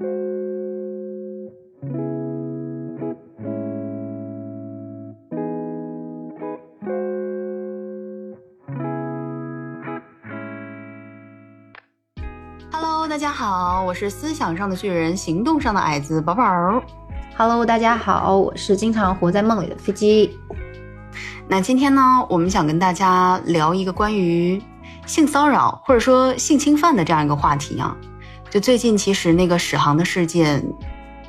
[0.00, 0.08] Hello，
[13.06, 16.82] 大家好，我是思想上的巨人，行动上的矮子宝宝。
[17.36, 20.38] Hello，大家好，我是经常活在梦里的飞机。
[21.46, 24.62] 那今天呢，我们想跟大家聊一个关于
[25.04, 27.94] 性骚扰或者说性侵犯的这样一个话题啊。
[28.50, 30.62] 就最近其实那个史航的事件，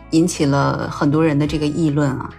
[0.09, 2.29] 引起了很多人的这个议论啊。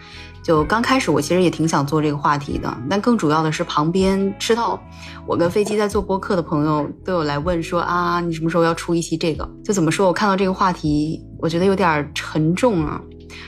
[0.43, 4.77] 就刚开始我其实也挺想做这个话题的，但更主要的是旁边知道
[5.25, 9.49] 我跟飞机在做播客的朋友都有来问说啊，你什么时候要出一期这个？
[9.65, 13.01] 就怎么说我看到这个话题，我觉得有点沉重啊。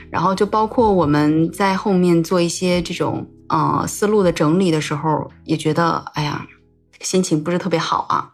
[0.09, 6.47] 然后就包括我们在后面做一些这种呃思路的整理的时候，也觉得哎呀，
[7.01, 8.33] 心情不是特别好啊。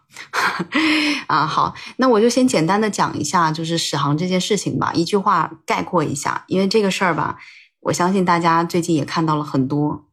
[1.27, 7.37] 啊，好，那我就先简单的讲一下，就是史航这件事情吧，一句话概括一下，因为这个事儿吧。
[7.81, 10.05] 我相信大家最近也看到了很多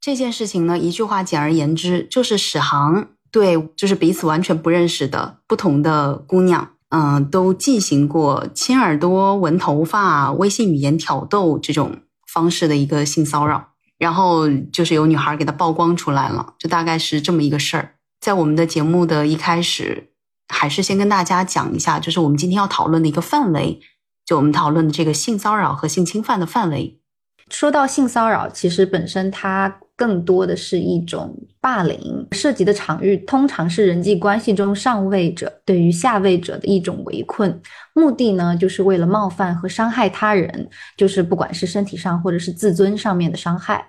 [0.00, 0.78] 这件事情呢。
[0.78, 13.68] 一句话，简而言之，就是史航对就是彼此完全不认识的不同的姑娘，嗯，都进行过亲耳朵、闻头发、微信语言挑逗这种方式的一个性骚扰。
[13.98, 17.94] 然后就是有女孩给他曝光出来了，就大概是这么一个事儿。
[18.20, 20.10] 在我们的节目的一开始，
[20.48, 23.80] 还是先跟大家讲一下，就是我们今天要讨论的一个范围。
[24.24, 27.00] 就我们讨论的这个性骚扰和性侵犯的范围，
[27.48, 37.60] 说到性骚扰，其实本身它更多的是一种霸凌，涉及的场域通常是人际关系中上位者对于下位者的一种围困，
[37.94, 43.84] 目的呢就是为了冒犯和伤害他人，就是不管是身体上或者是自尊上面的伤害，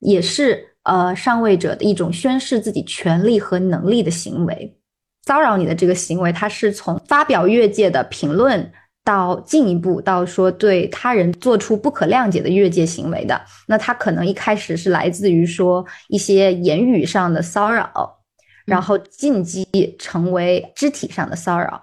[0.00, 4.76] 也是呃上位者的一种宣示自己权利和能力的行为。
[5.24, 8.72] 骚扰你的这个行为，它是从发表越界的评论。
[9.04, 18.20] 到进一步到说对他人做出不可谅解的越界行为的，那他可能一开始是来自于说一些言语上的骚扰，
[18.64, 19.66] 然后进击
[19.98, 21.82] 成为肢体上的骚扰。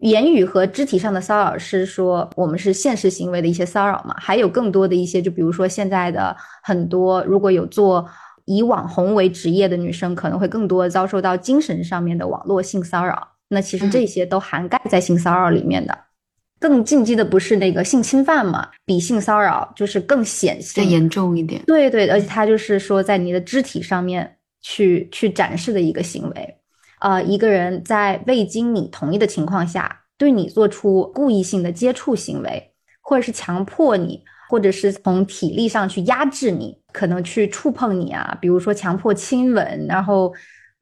[0.00, 4.14] 言语和肢体上的骚扰是说我们是现实行为的一些骚扰嘛？
[4.18, 8.06] 还有更多的一些，就比如说现在的很多如果有做
[8.44, 13.28] 以网红为职业的女生，可能会更多遭受到精神上面的网络性骚扰。
[13.48, 16.05] 那其实这些都涵盖在性骚扰里面的。
[16.66, 18.68] 更禁忌的不是那个性侵犯嘛？
[18.84, 21.62] 比性骚扰就是更显性、更严重一点。
[21.64, 26.56] 对对，而且他就是说，在你的肢体上面去去展示的一个行为。
[27.00, 40.34] 呃，一个人在未经你同意的情况下，对你做出故意性的接触行为，或者是强迫你，或者是从体力上去压制你，可能去触碰你啊，比如说强迫亲吻，然后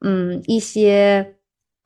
[0.03, 1.34] 嗯一些。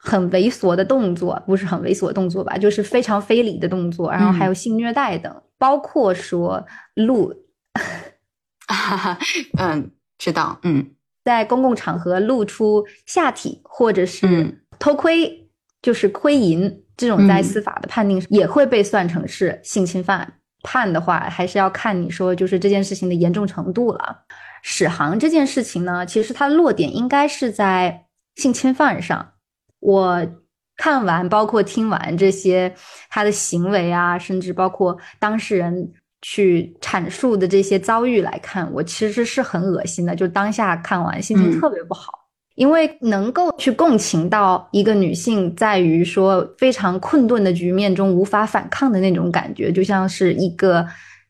[0.01, 2.57] 很猥琐的动作，不是很猥琐动作吧？
[2.57, 6.65] 就是非常非礼的动作，然后还有性虐待等，包括说
[6.95, 7.33] 露，
[9.59, 10.91] 嗯，知道，嗯，
[11.25, 15.49] 在公共场合露出下体或者是偷窥，
[15.81, 20.35] 就是窥淫，这种在司法的判定也会被算成是性侵犯。
[20.61, 24.23] 判的话，还是要看你说就是这件事情的严重程度了。
[24.61, 28.05] 史航这件事情呢，其实它的落点应该是在
[28.35, 29.33] 性侵犯上。
[29.79, 30.27] 我
[30.75, 32.73] 看完，包括听完这些
[33.09, 35.91] 他的行为啊，甚至包括当事人
[36.21, 40.15] 去阐述的这些遭遇来看，我其实是很恶心的。
[40.15, 42.13] 就当下看完，心情特别不好，
[42.55, 50.85] 因为能够去共情到一个女性在于说非常困顿的局面中无法反抗的那种感觉，就像是一个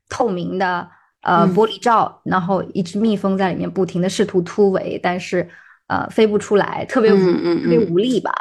[0.10, 0.88] 透明的
[1.22, 5.50] 呃玻璃罩，然后一只蜜蜂在里面不停的试图突围，但是。
[5.90, 8.32] 呃，飞不出来，特别特别无力吧？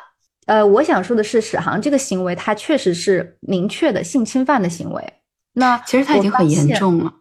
[0.47, 5.15] 呃，我想说的是，史航这个行为，他确实是明确的性侵犯的行为。
[5.55, 7.13] 那其实他已经很严重了，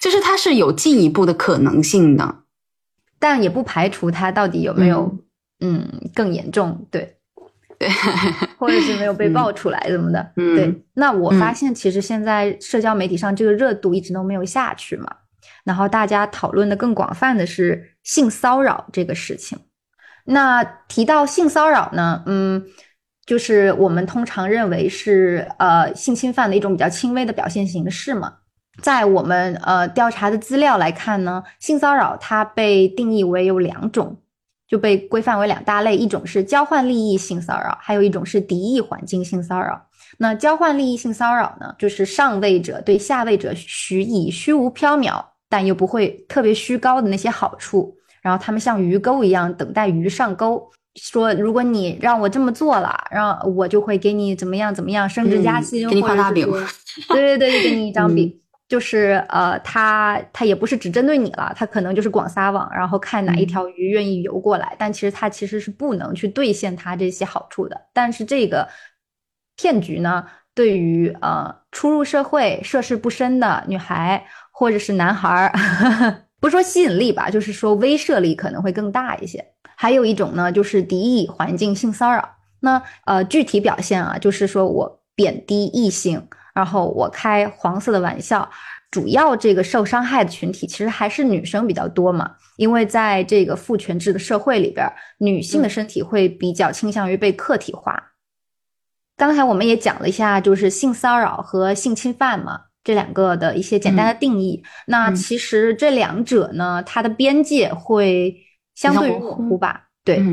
[0.00, 2.36] 就是他是有进一步的可能性的，
[3.18, 5.14] 但也不排除他到底有没有
[5.60, 7.16] 嗯更严重，对
[7.78, 7.88] 对，
[8.58, 10.32] 或者是没有被 爆出来什么的。
[10.36, 15.08] 嗯对，那我发现其实现在社交媒体上这个热度一直都没有下去嘛。
[15.64, 19.58] 然后大家讨论的更广泛的是性骚扰这个事情。
[20.24, 22.64] 那提到性骚扰呢，嗯，
[23.26, 28.32] 就是我们通常认为是呃性侵犯的一种比较轻微的表现形式嘛。
[28.80, 34.16] 在我们呃调查的资料来看呢，性骚扰它被定义为有两种，
[34.66, 39.86] 就被规范为两大类，一种是交换利益性骚扰，还有一种是敌意环境性骚扰。
[40.16, 45.22] 那交换利益性骚扰呢，就是上位者对下位者许以虚无缥缈。
[45.50, 56.46] 但又不会特别虚高的那些好处，然后他们像鱼钩一样等待鱼上钩，说，如果你让我这么做了，让我就会给你怎么样怎么样，升职加薪，给你画大饼。
[57.08, 58.40] 对对对，给你一张饼。
[58.68, 64.76] 就是呃，他他也不是只针对你了，他可能就是广撒网，然后看哪一条鱼愿意游过来。
[64.78, 67.80] 但其实他其实是不能去兑现他这些好处的。
[67.94, 68.68] 但是这个
[69.56, 79.44] 骗局呢，对于呃初入社会、涉世不深的女孩或者是男孩儿，不说吸引力吧，就是说威慑力可能会更大一些。
[79.76, 82.36] 还有一种呢，就是敌意环境性骚扰。
[82.60, 86.28] 那呃，具体表现啊，就是说我贬低异性。
[86.54, 88.50] 然后我开黄色的玩笑，
[88.90, 98.10] 主要这个受伤害的群体其实还是女生比较多嘛，因为在这个父权制的社会里边，女性的身体会比较倾向于被客体化。
[99.16, 104.62] 刚才我们也讲了一下，就是性骚扰和性侵犯嘛，这两个的一些简单的定义。
[104.86, 108.34] 那其实这两者呢，它的边界会
[108.74, 109.88] 相对模糊吧？
[110.02, 110.24] 对。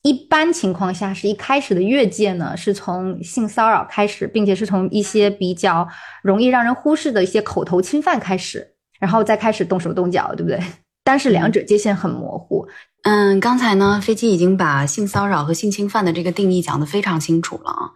[0.00, 5.86] 一般情况下，是一开始的越界呢，是从性骚扰开始，并且是从一些比较
[6.22, 8.66] 容易让人忽视的一些口头侵犯开始，
[8.98, 10.58] 然后再开始动手动脚，对不对？
[11.04, 12.66] 但是两者界限很模糊。
[13.02, 17.90] 嗯，刚才呢，飞机已经把性骚扰和性侵犯的这个定义讲得非常清楚了啊。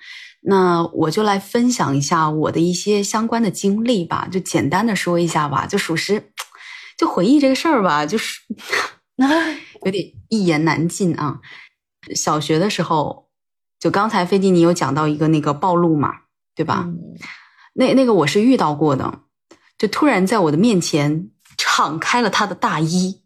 [0.47, 6.33] 那我就来分享一下我的一些相关的经历吧，就简单的说一下吧，就属实，
[6.99, 8.41] 就回忆这个事儿吧，就是
[9.85, 11.41] 有点一言难尽啊。
[12.15, 13.31] 小学的时候，
[13.81, 16.11] 就刚才飞机你有讲到一个那个暴露嘛，
[16.55, 16.89] 对吧？
[17.73, 19.21] 那那个我是遇到过的，
[19.79, 23.23] 就突然在我的面前敞开了他的大衣，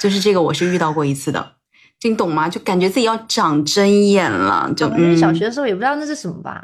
[0.00, 1.59] 就是这个我是遇到过一次的，就
[2.02, 2.48] 你懂吗？
[2.48, 6.62] 就感觉自己要长针眼了，就小学的时候也不知道那是什么吧？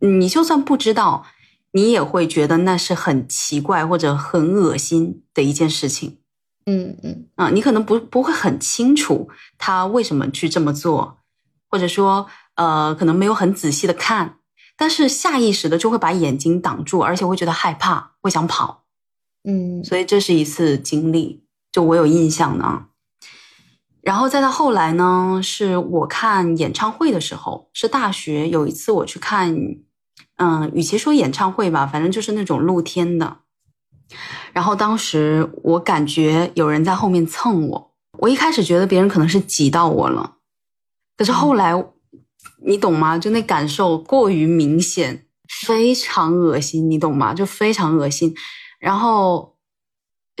[0.00, 1.24] 你就算不知道，
[1.72, 6.18] 你也会觉得那是很奇怪或者很恶心的一件事情。
[6.66, 9.28] 嗯嗯啊，你可能不不会很清楚
[9.58, 11.18] 他为什么去这么做，
[11.68, 14.36] 或者说呃，可能没有很仔细的看，
[14.76, 18.84] 但是下意识的就会把眼睛挡住，而且会觉得害怕，会想跑。
[19.44, 22.86] 嗯，所以这是一次经历，就我有印象呢。
[24.02, 29.56] 然后再到后来呢，是我看演唱会的时候，是大学有一次我去看，
[30.36, 33.38] 嗯，与其说演唱会吧，反正就是那种露天的。
[34.52, 40.36] 然后当时我感觉有人在后面蹭我，我一开始觉得别人可能是挤到我了，
[41.16, 41.72] 可是后来
[42.66, 43.16] 你懂吗？
[43.16, 45.26] 就那感受过于明显，
[45.66, 47.32] 非常恶心，你懂吗？
[47.32, 48.34] 就非常恶心。
[48.78, 49.51] 然后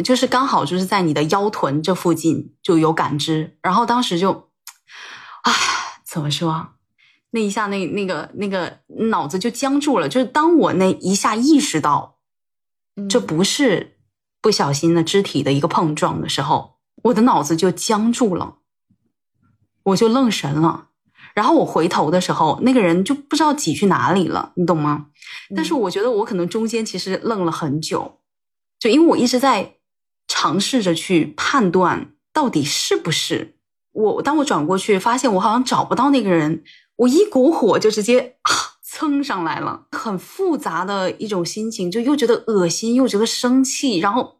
[0.04, 4.50] 就是刚好就是在你的腰臀这附近就有感知，然后当时就
[5.42, 5.52] 啊，
[6.04, 6.74] 怎么说？
[7.30, 8.80] 那一下那那个那个
[9.10, 10.08] 脑子就僵住了。
[10.08, 12.18] 就是当我那一下意识到
[13.08, 13.90] 这不是。
[14.42, 16.74] 不小心的肢体的一个碰撞的时候，
[17.04, 18.56] 我的脑子就僵住了，
[19.84, 20.88] 我就愣神了。
[21.32, 25.06] 然后我回头的时候，那个人就不知道挤去哪里了，你懂吗？
[25.54, 28.18] 但是我觉得我可能中间其实愣了很久，
[28.80, 29.76] 就因为我一直在
[30.28, 33.56] 尝试着去判断到底是不是
[33.92, 34.22] 我。
[34.22, 36.62] 当我转过去发现我好像找不到那个人，
[36.96, 38.72] 我一股火就直接啊。
[38.94, 44.36] 蹭上来了，很复杂的一种心情，就又觉得恶心，又觉得生气，然后，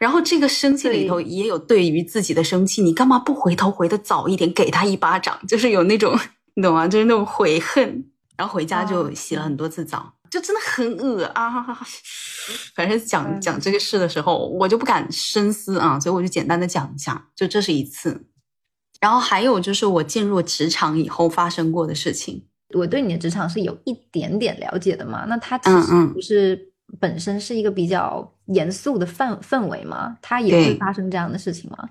[0.00, 6.18] 然后这个生气里头也有对于自己的生气，你干嘛不回头回的早一点，给他一巴掌，就是有那种，
[6.54, 6.88] 你懂吗？
[6.88, 8.04] 就是那种悔恨。
[8.36, 11.64] 然后回家就洗了很多次澡，就真的很恶啊！
[12.74, 18.26] 反正讲讲这个事的时候，我就不敢深思啊，所以我就简单的讲一下，就这是一次。
[19.00, 22.48] 然后还有就是我进入职场以后发生过的事情。
[22.74, 25.24] 我对你的职场是有一点点了解的嘛？
[25.28, 30.18] 那它其实不是本身是一个比较严肃的氛氛围吗？
[30.20, 31.90] 它也会发生这样的事情吗？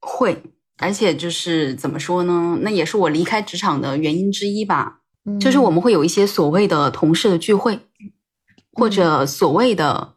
[0.00, 0.42] 会，
[0.76, 2.58] 而且就是怎么说呢？
[2.60, 4.99] 那也是我离开职场的原因之一吧。
[5.40, 7.80] 就是我们会有一些所谓的同事的聚会，
[8.72, 10.14] 或者所谓的，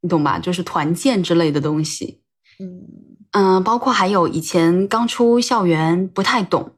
[0.00, 0.38] 你懂吧？
[0.38, 2.22] 就是团建之类的东西。
[2.58, 2.86] 嗯
[3.32, 6.72] 嗯，包括还有以前刚出校园不太懂。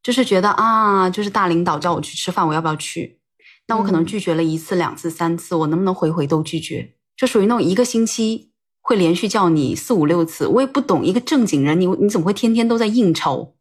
[0.00, 3.18] 就是觉得啊，就是大领导叫我去吃饭，我要不要去？
[3.66, 6.94] 那我可能拒绝了一次、两次、三次，我能不能回回都拒绝？
[7.16, 13.56] 就属于那种一个星期会连续叫你四五六次，我也不懂一个正经人，你你怎么会天天都在应酬，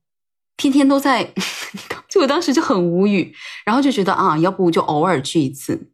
[0.57, 1.31] 天天都在？
[2.09, 3.33] 就我当时就很无语，
[3.65, 5.89] 然后就觉得啊，要不就偶尔去一次。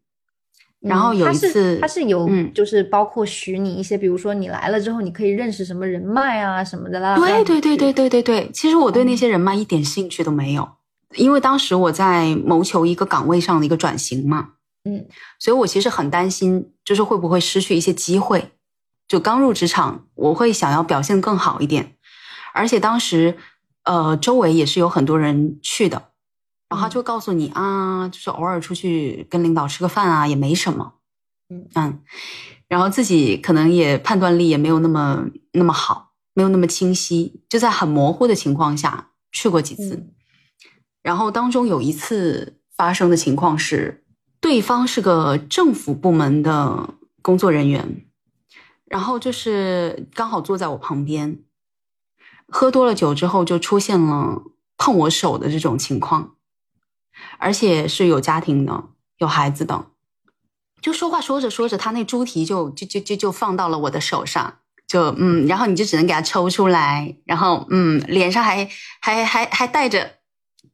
[0.79, 7.15] 然后有一次，他是有，就是包括许你一些，比如说你来了之后，你可以认识什么人脉啊什么的啦。
[7.15, 10.70] 对对对对对对对，其实我对那些人脉一点兴趣都没有，
[11.15, 14.50] 因为当时我在谋求一个岗位上的一个转型嘛。
[14.84, 15.05] 嗯，
[15.39, 18.51] 所以我其实很担心，就是会不会失去一些机会。
[19.08, 21.96] 就刚入职场，我会想要表现更好一点，
[22.53, 23.38] 而且当时
[23.83, 26.09] 呃，周围也是有很多人去的，
[26.69, 30.93] 然后他就告诉你啊，就是偶尔出去跟领导吃个饭啊，也没什么，
[31.49, 31.67] 嗯。
[31.75, 31.99] 嗯，
[32.67, 40.09] 然后自己可能也判断力也没有那么那么好，没有那么清晰，就在很模糊的情况下去过几次，嗯。
[41.03, 44.05] 然后当中有一次发生的情况是，
[44.39, 48.05] 对方是个政府部门的工作人员，
[48.85, 51.39] 然后就是刚好坐在我旁边，
[52.53, 54.43] 喝多了酒之后就出现了
[54.77, 56.36] 碰我手的这种情况，
[57.39, 58.83] 而且是有家庭的，
[59.17, 59.88] 有孩子的，
[60.79, 64.60] 就说话说着说着，他那猪蹄就就就就就放到了我的手上。
[64.86, 68.69] 就嗯，然后你就只能给他抽出来，然后嗯，脸上还
[69.01, 70.17] 还还还带着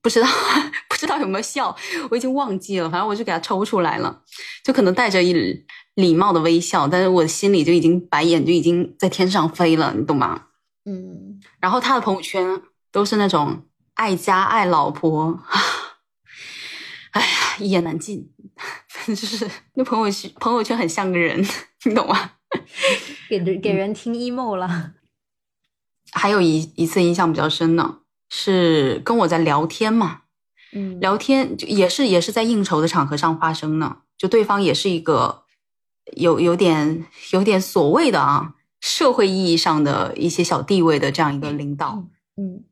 [0.01, 0.27] 不知道
[0.89, 1.73] 不知道有没有笑，
[2.09, 4.23] 我已经忘记了，反正我就给他抽出来了，
[4.65, 10.47] 就可能带着一礼貌的微笑，但是我的心里就已经白眼就已经在天上飞了，你懂吗？
[10.85, 12.61] 嗯，然后他的朋友圈
[12.91, 15.39] 都是那种爱家爱老婆，
[17.11, 17.27] 哎呀，
[17.59, 18.31] 一言难尽，
[19.07, 21.45] 就是那朋友圈朋友圈很像个人，
[21.85, 22.31] 你懂吗？
[23.29, 24.93] 给人给人听 emo 了。
[26.11, 27.99] 还有一一次印象比较深的
[28.29, 30.21] 是跟我在聊天嘛，
[30.71, 35.43] 嗯，聊天就也是也是在应酬的场合上发生的，就对方也是一个
[36.15, 42.03] 有有点有点所谓的啊社会意义上的一些小地位的这样一个领导，
[42.37, 42.63] 嗯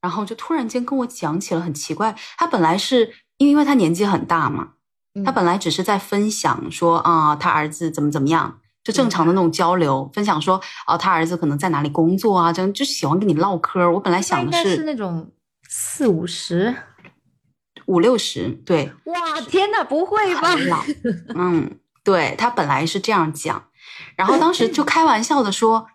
[0.00, 4.74] 然后就突然间跟我讲起了很奇怪，他本来是因为他年纪很大嘛，
[5.14, 8.60] 嗯，他本来只是在分享说啊他儿子怎么怎么样。
[8.84, 13.90] 就正常的那种交流，分享说，哦，他儿子可能在哪里工作啊，这样就喜欢跟你唠嗑。
[13.90, 15.30] 我本来想的是那种
[15.68, 16.74] 四五十。
[17.84, 20.84] 五六十，对，哇，天哪，不会吧？
[21.34, 23.67] 嗯，对他本来是这样讲，
[24.18, 25.86] 然后当时就开玩笑的说，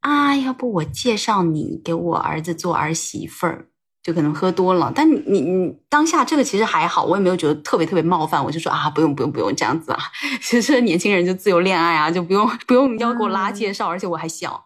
[0.00, 3.68] 啊，要不我介绍你给我儿子做儿媳妇儿，
[4.02, 9.98] 就可能喝多了，但你你你当下这个其实还好，我也没有觉得特别特别冒犯，我就说啊，不用不用不用这样子啊，
[10.40, 14.64] 其实年轻人就自由恋爱啊，就不用不用要给我拉介绍，而且我还小，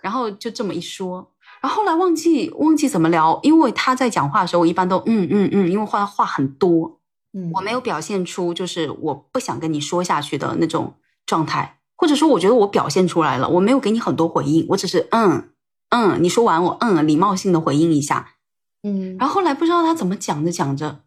[0.00, 1.32] 然后就这么一说。
[1.60, 7.00] 然后后来忘记忘记怎么聊，因为他在讲话的时候，我一般都嗯嗯嗯，因为话话很多，
[7.32, 10.94] 嗯，我没有表现出就是我不想跟你说下去的那种
[11.24, 15.50] 状态，或者说我觉得我表现出来了，我没有给你很多回应，我只是嗯
[15.88, 18.34] 嗯，你说完我嗯礼貌性的回应一下，
[18.82, 21.00] 嗯，然后后来不知道他怎么讲着讲着，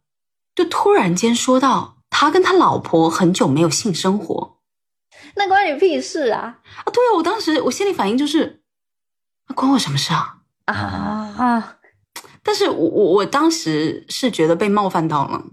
[0.55, 4.57] 就突然间说到他跟他老婆很久没有性生活
[5.35, 6.59] 那关你屁事啊！
[6.83, 8.61] 啊，对啊，我当时我心里反应就是，
[9.47, 10.39] 那关我什么事啊？
[10.65, 10.73] 啊
[11.37, 11.77] 啊！
[12.41, 15.45] 但是我我我当时是觉得被冒犯到了，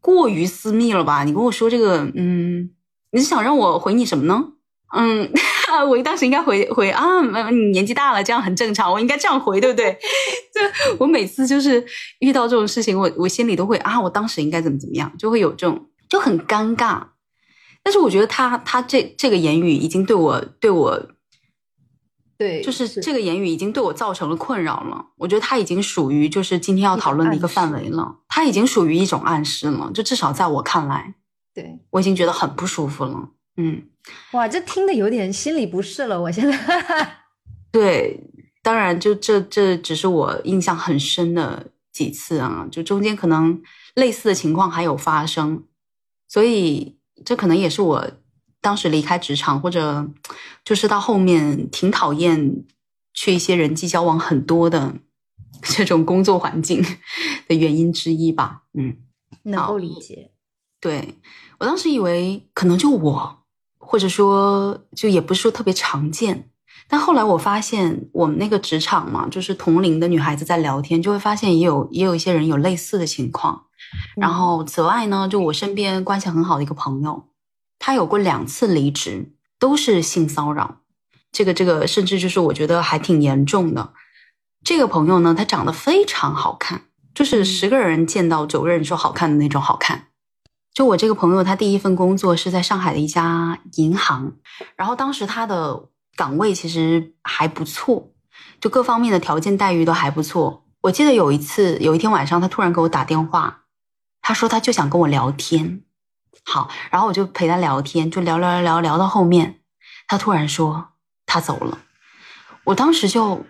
[0.00, 1.24] 过于私密了吧？
[1.24, 2.70] 你跟我说这个，嗯，
[3.10, 4.52] 你是想让我回你什么呢？
[4.96, 5.30] 嗯，
[5.88, 9.96] 我当时应该回回啊，嗯你年纪大了，这样很正常，我应该这样回，对不对？
[10.52, 11.84] 就我每次就是
[12.18, 17.02] 遇到这种事情，我我心里都会啊，我当时应该怎么怎么样，就会有这种就很尴尬。
[17.82, 21.00] 但是我觉得他他这这个言语已经对我对我
[22.36, 25.06] 对，就是这个言语已经对我造成了困扰了。
[25.16, 29.90] 我觉得他已经属于就是今天要讨论的一个范围了，他已经属于一种暗示了。
[29.94, 31.14] 就至少在我看来，
[31.54, 33.28] 对我已经觉得很不舒服了。
[33.56, 33.82] 嗯，
[34.32, 36.20] 哇，这听的有点心里不适了。
[36.20, 37.16] 我现在
[37.72, 38.20] 对，
[38.62, 43.62] 当然就这这只是我印象很深的几次啊，就中间可能
[43.94, 45.64] 类似的情况还有发生，
[46.28, 48.10] 所以这可能也是我
[48.60, 50.08] 当时离开职场或者
[50.64, 52.64] 就是到后面挺讨厌
[53.14, 54.94] 去一些人际交往很多的
[55.62, 56.82] 这种工作环境
[57.48, 58.62] 的原因之一吧。
[58.74, 58.96] 嗯，
[59.44, 60.32] 能够理解。
[60.80, 61.18] 对
[61.58, 63.39] 我当时以为可能就我，
[63.90, 66.48] 或者说就也不是说特别常见。
[66.86, 73.64] 但后来我发现，我们那个职场嘛，就是同龄的女孩子在聊天，就会发现也有也有一些人有类似的情况。
[74.14, 77.24] 然后此外呢，就我身边关系很好的一个朋友，
[77.80, 80.76] 他有过两次离职，都是性骚扰。
[81.32, 83.92] 这个这个，甚至就是我觉得还挺严重的。
[84.62, 86.82] 这个朋友呢，他长得非常好看，
[87.12, 90.06] 就是十个人见到九个人说好看的那种好看。
[90.72, 94.32] 就我这个朋友，他第一份工作是在上海的一家银行，
[94.76, 98.12] 然后当时他的岗位其实还不错，
[98.60, 100.64] 就各方面的条件待遇都还不错。
[100.82, 103.62] 我记得有一次，有一天晚上，他突然给我打电话，
[104.22, 105.82] 他说他就想跟我聊天。
[106.44, 109.60] 好，然后我就陪他聊天，就聊聊聊聊聊到后面，
[110.06, 110.92] 他突然说
[111.26, 111.80] 他走了。
[112.64, 113.44] 我当时就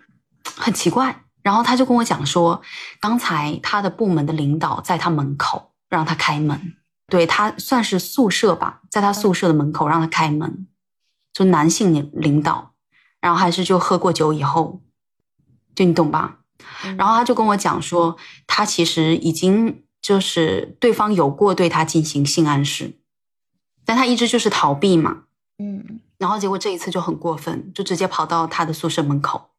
[0.56, 2.62] 很奇怪，然后他就跟我讲说，
[2.98, 6.74] 刚才他的部门的领导在他门口让他开门。
[7.10, 10.66] 对他算是宿舍吧，在他宿舍的门口让他开门，
[11.32, 12.72] 就男性领领导，
[13.20, 14.80] 然后还是就喝过酒以后，
[15.74, 16.38] 就你懂吧？
[16.96, 22.98] 然后他就跟我讲说，他其实已经就是对方有过对他进行性暗示，
[23.84, 25.24] 但他一直就是逃避嘛。
[25.58, 29.50] 嗯，然后结果这一次就很过分，就直接跑到他的宿舍门口，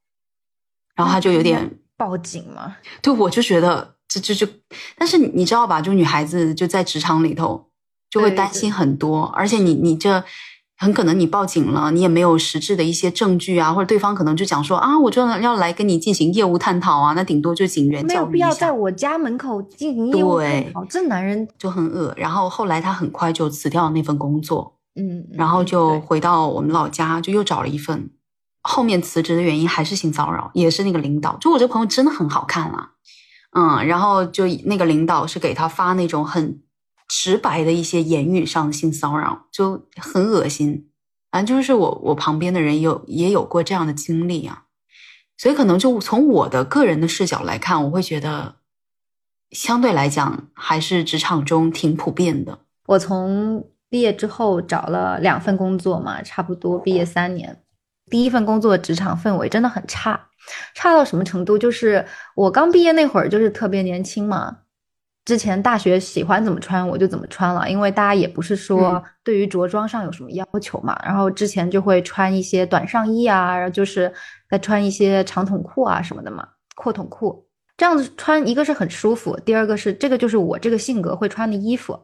[0.95, 2.77] 然后他就有点报警嘛。
[3.01, 4.51] 对，我就觉得这这就，
[4.97, 7.67] 但是你知道吧，就女孩子就在职场里头
[8.09, 10.21] 就会担心很多，而且你你这
[10.77, 22.13] 很可能你报警了，你也没有实质的一些证据啊，或者对方可能就讲说啊，我就要来跟你进行业务探讨啊，那顶多就警员没有教育一下必要在我家门口进行业务对探讨，这男人，就很恶。
[22.17, 28.09] 然后后来他很快就辞掉了那份工作，嗯，然后就回到我们老家，就又找了一份。
[28.63, 31.35] 后面辞职的原因还是性骚扰，也是那个领导。
[31.41, 32.91] 就我这朋友真的很好看啊，
[33.51, 36.61] 嗯，然后就那个领导是给他发那种很
[37.07, 40.89] 直白的一些言语上的性骚扰，就很恶心。
[41.31, 44.65] 反正就是我我旁边的人有也有过这样的经历啊，
[45.37, 48.55] 所以可能就从我的个人的视角来看，我会觉得
[49.51, 52.59] 相对来讲还是职场中挺普遍的。
[52.87, 57.60] 我从毕业之后找了两份工作嘛，差不多毕业三年。
[58.11, 60.27] 第一份工作职场氛围真的很差，
[60.75, 61.57] 差到什么程度？
[61.57, 64.57] 就是我刚毕业那会儿，就是特别年轻嘛。
[65.23, 70.99] 之前大学喜欢怎么穿我就怎么穿了，因为大家也不是说嗯对于着装上有什么要求嘛。
[71.05, 74.11] 然后之前就会穿一些短上衣啊，然后就是
[74.49, 77.47] 再穿一些长筒裤啊什么的嘛，阔筒裤。
[77.77, 81.99] 这样子穿，一个是很舒服，第二个是这个就是我这个性格会穿的衣服。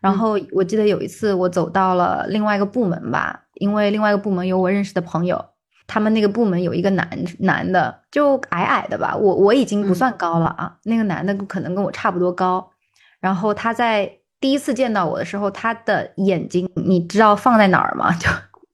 [0.00, 5.44] 然后我记得有一次我走到了另外一个部门吧，因为另外一个部门有我认识的朋友，
[5.92, 7.08] 他们那个部门有一个男
[7.40, 12.70] 男的，就矮矮的吧，我我已经不算高了啊，那个男的可能跟我差不多高。
[13.20, 18.14] 然后他在第一次见到我的时候，他的眼睛你知道放在哪儿吗？
[18.22, 18.28] 就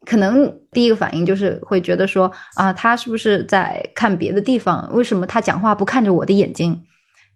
[0.05, 4.87] 可能第一个反应就是会觉得说啊，他是不是在看别的地方？
[4.93, 6.85] 为什么他讲话不看着我的眼睛？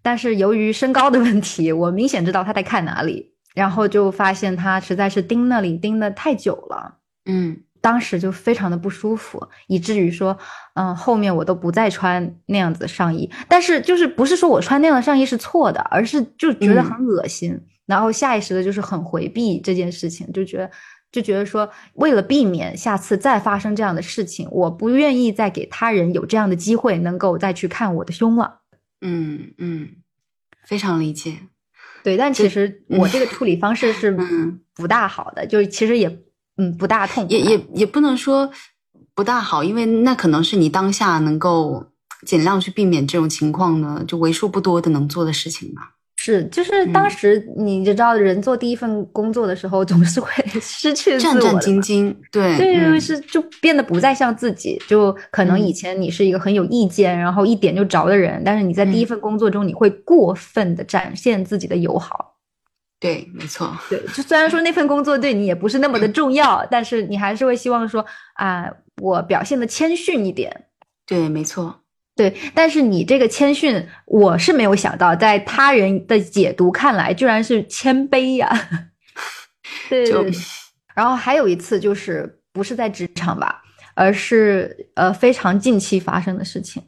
[0.02, 3.30] 但是由于身高的问题， 我明显知道他在看哪里。
[3.52, 10.36] 然后就发现他实在是盯那里盯得太久了，嗯当时就非常的不舒服，以至于说，
[10.74, 13.30] 嗯，后面我都不再穿那样子的上衣。
[13.48, 20.70] 但是就是不是说我穿那样的上衣是错的，而是就觉得很恶心，然后下意识的就是很回避这件事情，就觉得
[21.10, 28.60] 就觉得说，为了避免下次再发生这样的事情，我不愿意再给他人有这样的机会能够再去看我的胸了。
[29.00, 29.88] 嗯嗯，
[30.64, 31.38] 非常理解。
[32.02, 36.08] 对，但其实我这个处理方式是嗯不大好的，就是其实也
[36.60, 38.50] 嗯不大痛苦，也也也不能说
[39.14, 41.84] 不大好，因为那可能是你当下能够
[42.26, 45.80] 尽量去避免这种情况呢，就为数不多的能做的事情吧。
[46.16, 47.10] 是，就是当嗯。
[47.10, 53.00] 时你就知道，人做第一份工作的时候，总是会 失去战战兢兢，对对，嗯。
[53.00, 55.74] 是就变得不再像自己，就可能以嗯。
[55.74, 59.06] 前你是一个很有意见，然后一点就着的人，但是你在第一嗯。
[59.06, 62.34] 份工作中，你会过分的展现自己的友好。
[63.00, 70.66] 对，没错，对，就虽然说那份工作对你也不是那么的重要，但是你还是会希望说啊，我表现的谦逊一点。
[71.06, 71.80] 对，没错，
[72.14, 78.48] 对，但是你这个谦逊，我是没有想到，在他人的解读看来，居然是谦卑呀。
[79.88, 80.32] 对对对。
[80.94, 83.62] 然后还有一次，就是不是在职场吧，
[83.94, 86.82] 而是呃非常近期发生的事情，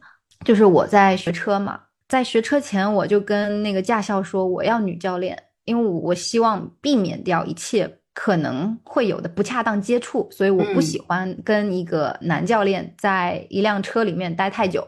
[0.45, 10.81] 就是我在学车嘛，在学车前我就跟那个驾校说我要女教练，因为我希望避免掉一切可能会有的不恰当接触，所以我不嗯。
[10.81, 14.87] 喜欢跟一个男教练在一辆车里面待太久。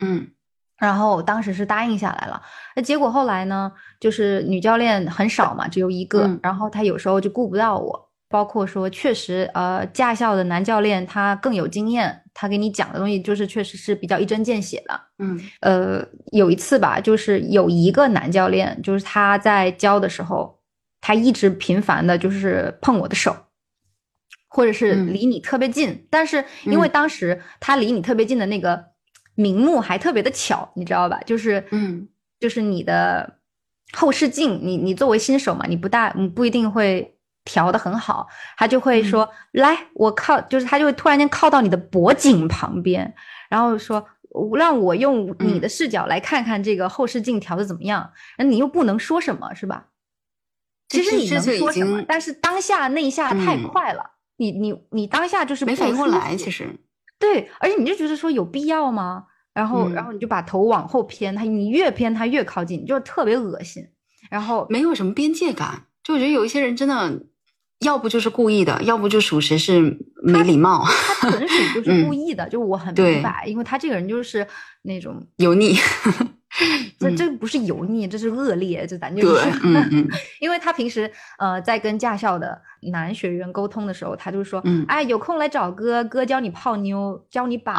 [0.00, 0.28] 嗯。
[0.76, 2.40] 然后当时是答应下来了，
[2.76, 6.38] 那结果后来呢，就是女教练很少嘛，只有一个，嗯。
[6.42, 15.00] 然后她有时候就顾不到我，包括说确实，呃，驾校的男教练他更有经验，他给你讲的东西就是确实是比较一针见血的。
[15.18, 20.60] 嗯呃，有一次吧，就是有一个男教练，就是他在教的时候，
[21.00, 23.34] 他一直频繁的就是碰我的手，
[24.48, 28.84] 或者是嗯离你特别近，但是因为嗯当时他离你特别近的那个
[29.34, 31.18] 名目还特别的巧，你知道吧？
[31.24, 32.06] 就是嗯
[32.38, 33.38] 就是你的
[33.92, 37.17] 后视镜，你你作为新手嘛，你不大，你不一定会
[37.48, 43.14] 调的很好，他就会说、来，我靠，就是他就会突然间靠到你的脖颈旁边，
[43.48, 44.06] 然后说
[44.54, 49.86] 让我用你的视角来看看这个后视镜调的怎么样，那、你又不能说什么，是吧？
[50.90, 54.04] 其实你能这就已说什么，但是当下那一下太嗯快了，
[54.36, 56.68] 你你你当下就是没反应过来，其实，
[57.18, 59.24] 对，而且你就觉得说有必要吗？
[59.54, 63.82] 然后，然嗯后你就把头往后偏，他你越偏他越靠近，就是特别恶心。
[64.30, 65.86] 然后，没有什么边界感。
[66.04, 66.94] 就我觉得有一些人真的，
[67.80, 70.84] 要不就是故意的，要不就属实是没礼貌，
[71.20, 74.46] 他纯属就是故意的，就我很明白，因为他这个人就是
[74.82, 75.76] 那种油腻。
[76.98, 80.08] 这这不是油腻，这是恶劣，这咱就是，嗯嗯，
[80.40, 82.60] 因为他平时呃在跟驾校的
[82.90, 87.74] 男学员沟通的时候，他就说，嗯，哎，有空来找哥哥教你泡妞，教你把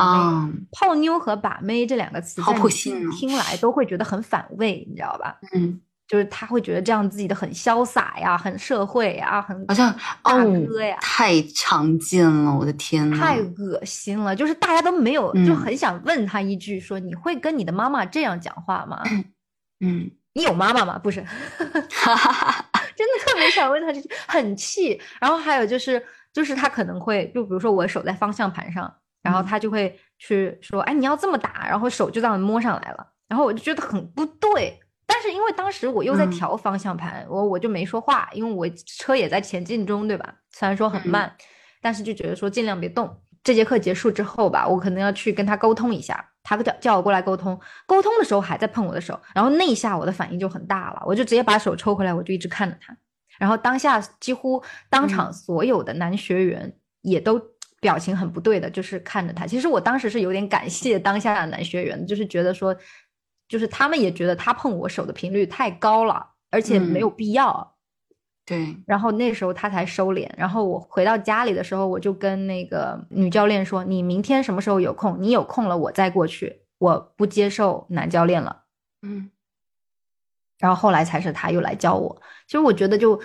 [0.46, 0.54] 妹。
[0.72, 5.40] 泡妞和把妹这两个词，好普信听来都会觉得很反胃，你知道吧？
[5.54, 5.82] 嗯。
[6.10, 14.36] 就是他会觉得这样自己的很潇洒呀，很社会呀，很好像大哥呀，太常见了，我的天呐，太恶心了！
[14.36, 19.04] 就是大家都没有，就很想问他一句，说你会跟你的妈妈这样讲话吗？
[19.86, 20.98] 嗯，你有妈妈吗？
[20.98, 21.24] 不是，
[21.60, 21.68] 真
[23.08, 25.00] 的特别想问他这句，很气。
[25.22, 28.92] 然后还有就是，就是他可能会，就比如说我手在方向盘上，
[29.22, 34.80] 然后他就会去说，哎，你要这么打，然后手就这样摸上来了，然后我就觉得很不对。
[35.12, 40.36] 但是因为当时我又在调方向盘，我我就没说话，因为我车也在前进中，对吧？
[40.52, 41.36] 虽然说很慢，
[41.82, 43.20] 但是就觉得说尽量别动。
[43.44, 47.60] 这节课结束之后吧，我可能要去跟他沟通一下，他叫叫我过来沟通。
[47.88, 52.96] 沟通的时候还在碰我的手，然后那一下我的反应就很大了，我就直接把手抽回来，我就一直看着他。
[53.40, 57.42] 然后当下几乎当场所有的男学员也都
[57.82, 59.48] 表情很不对的，就是看着他。
[59.48, 62.76] 其实我当时是有点感谢当下的男学员，就是觉得说。
[63.50, 67.76] 就是他们也觉得他碰我手的频率太高了，而且没有必要。
[68.46, 70.30] 对，然后那时候他才收敛。
[70.38, 75.22] 然后我回到家里的时候，我就跟那个女教练说：“你明天什么时候有空？
[75.22, 76.62] 你有空了我再过去。
[76.78, 78.64] 我不接受男教练了。”
[79.02, 79.30] 嗯。
[80.60, 82.22] 然后后来才是他又来教我。
[82.46, 83.20] 其实我觉得就。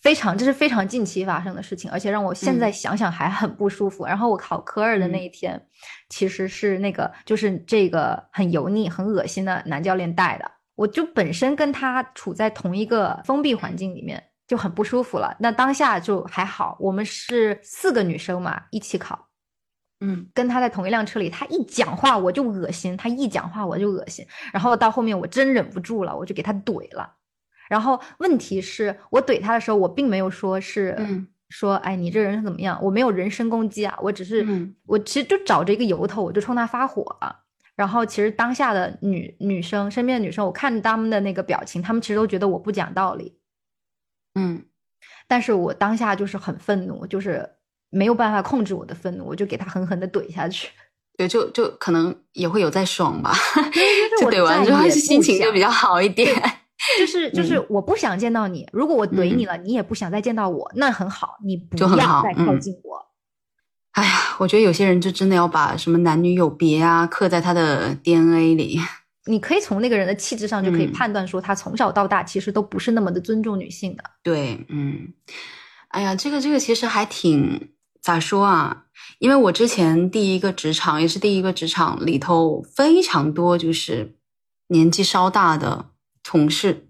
[0.00, 4.06] 非常，这是非常近期发生的事情，而且让我现在想想还很不舒服。
[4.06, 5.60] 然后我考科二的那一天，
[6.08, 10.50] 其实是那个就是这个很油腻、很恶心的男教练带的。
[10.74, 15.36] 我就本身跟他处在同一个封闭环境里面，就很不舒服了。
[15.38, 19.28] 那当下就还好，我们是四个女生嘛，一起考，
[20.00, 24.26] 嗯，跟他在同一辆车里，他一讲话我就恶心，他一讲话我就恶心。
[24.50, 27.16] 然后到后面我真忍不住了，我就给他怼了。
[27.70, 30.96] 然后问题是我怼他的时候，我并没有说是
[31.50, 32.76] 说，哎，你这人怎么样？
[32.82, 34.44] 我没有人身攻击啊，我只是
[34.86, 37.44] 我其实就找着一个由头，我就冲他发火了。
[37.76, 43.38] 然后其实当下的女女生身边的女生，我看他们的那个表情，他们其实都觉得我不讲道理。
[44.34, 44.64] 嗯，
[45.28, 47.48] 但是我当下就是很愤怒，就是
[47.88, 50.70] 没有办法控制我的愤怒，我就给他狠狠的怼下去。
[51.16, 53.32] 对，就就可能也会有在爽吧，
[54.20, 56.59] 就怼完之后心情就比较好一点。
[56.98, 58.66] 就是就是，我不想见到你。
[58.72, 63.06] 如果我怼你了，你也不想再见到我，那很好，你不要再靠近我。
[63.92, 68.80] 哎呀，我觉得有些人就真的要把什么男女有别啊刻在他的 DNA 里。
[69.26, 74.02] 你可以从那个人的气质上就可以判断说，他从小到大其实都不是那么的尊重女性的。
[74.22, 75.12] 对，嗯，
[75.88, 78.84] 哎呀，这个这个其实还挺咋说啊？
[79.18, 84.14] 因为我之前第一个职场也是第一个职场里头非常多就是
[84.68, 85.89] 年纪稍大的。
[86.30, 86.88] 同事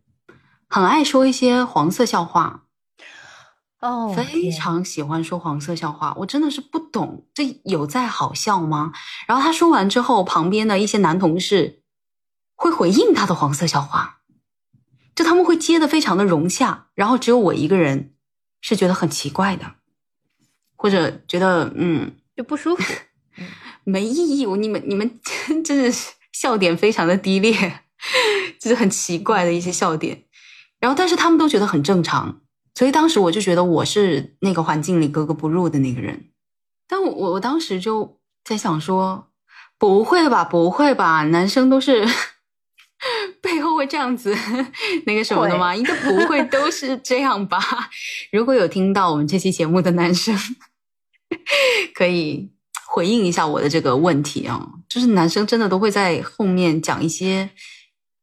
[0.69, 2.65] 很爱说一些黄色笑话，
[3.81, 6.15] 哦，非常喜欢说黄色笑话。
[6.19, 8.93] 我真的是不懂，这有在好笑吗？
[9.27, 11.81] 然后他说完之后，旁边的一些男同事
[12.55, 14.19] 会回应他的黄色笑话，
[15.15, 18.13] 就他们会接的非常的融洽，然后只有我一个人
[18.61, 19.77] 是觉得很奇怪的，
[20.77, 22.83] 或者觉得嗯就不舒服，
[23.85, 24.45] 没意义。
[24.45, 25.19] 你们你们
[25.65, 27.85] 真的是笑点非常的低劣。
[28.61, 30.23] 就是很奇怪的一些笑点，
[30.79, 32.43] 然后但是他们都觉得很正常，
[32.75, 36.27] 所以当时我就觉得我是那个环境里格格不入的那个人。
[36.87, 39.29] 但我我当时就在想说，
[39.79, 42.07] 不会吧，不会吧，男生都是
[43.41, 44.37] 背后会这样子
[45.07, 45.75] 那个什么的吗？
[45.75, 47.59] 应该不会都是这样吧？
[48.31, 50.39] 如果有听到我们这期节目的男生，
[51.95, 52.51] 可以
[52.89, 57.49] 回应一下我的这个问题啊，就是男生真的都会在后面讲一些。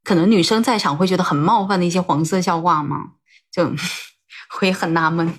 [0.07, 3.11] 可能女生在场会觉得很冒犯的一些黄色笑话吗？
[3.51, 3.69] 就
[4.47, 5.33] 会很纳闷。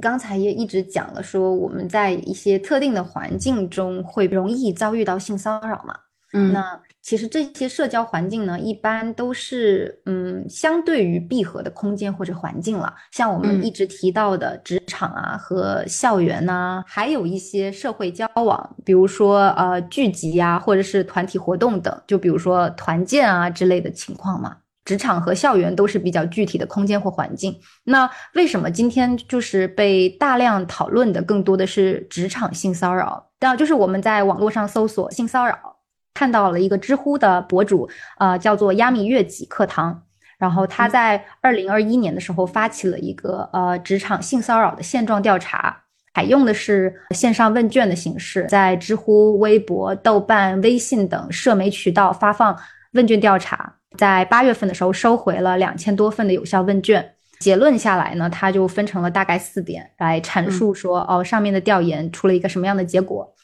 [0.00, 5.94] 刚才也一直讲了，说我们在一些特定的环境中会容易遭遇到性骚扰嘛。
[6.32, 6.80] 嗯，那。
[7.06, 12.92] 其实这些社交环境呢，一般都是嗯，相对于闭合的空间或者环境了。
[13.12, 24.56] 像我们一直提到的职场啊和校园呐，还有一些社会交往，比如说呃聚集呀，或者是团体活动等，就比如说团建啊之类的情况嘛。
[24.84, 27.56] 职场和校园都是比较具体的空间或环境。
[27.84, 33.30] 那为什么今天就是被大量讨论的更多的是职场性骚扰？
[33.38, 35.75] 当然，就是我们在网络上搜索性骚扰。
[36.16, 40.02] 看到了一个知乎的博主，呃，叫做亚米月己课堂，
[40.38, 45.82] 然后他在二零二一年的时候发起了一个呃职场性骚扰的现状调查，
[46.14, 52.58] 采用的是线上问卷的形式，在知乎、微博、豆瓣、微信等社媒渠道发放
[52.92, 53.74] 问卷调查。
[53.98, 57.12] 在八月份的时候，收回了两千多份的有效问卷。
[57.38, 63.35] 结论下来呢，它就分成了大概四点来阐述说，哦，上面的调研出了一个什么样的结果。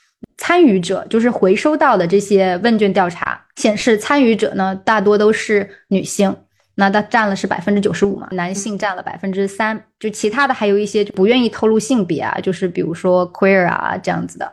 [0.42, 6.37] 参与者就是回收到的这些问卷调查显示，参与者呢大多都是女性。
[6.74, 14.52] 那它占了是百分之九十五嘛，男性占了百分之三，就其他的还有一些不愿意透露性别啊，就是比如说 queer 啊这样子的，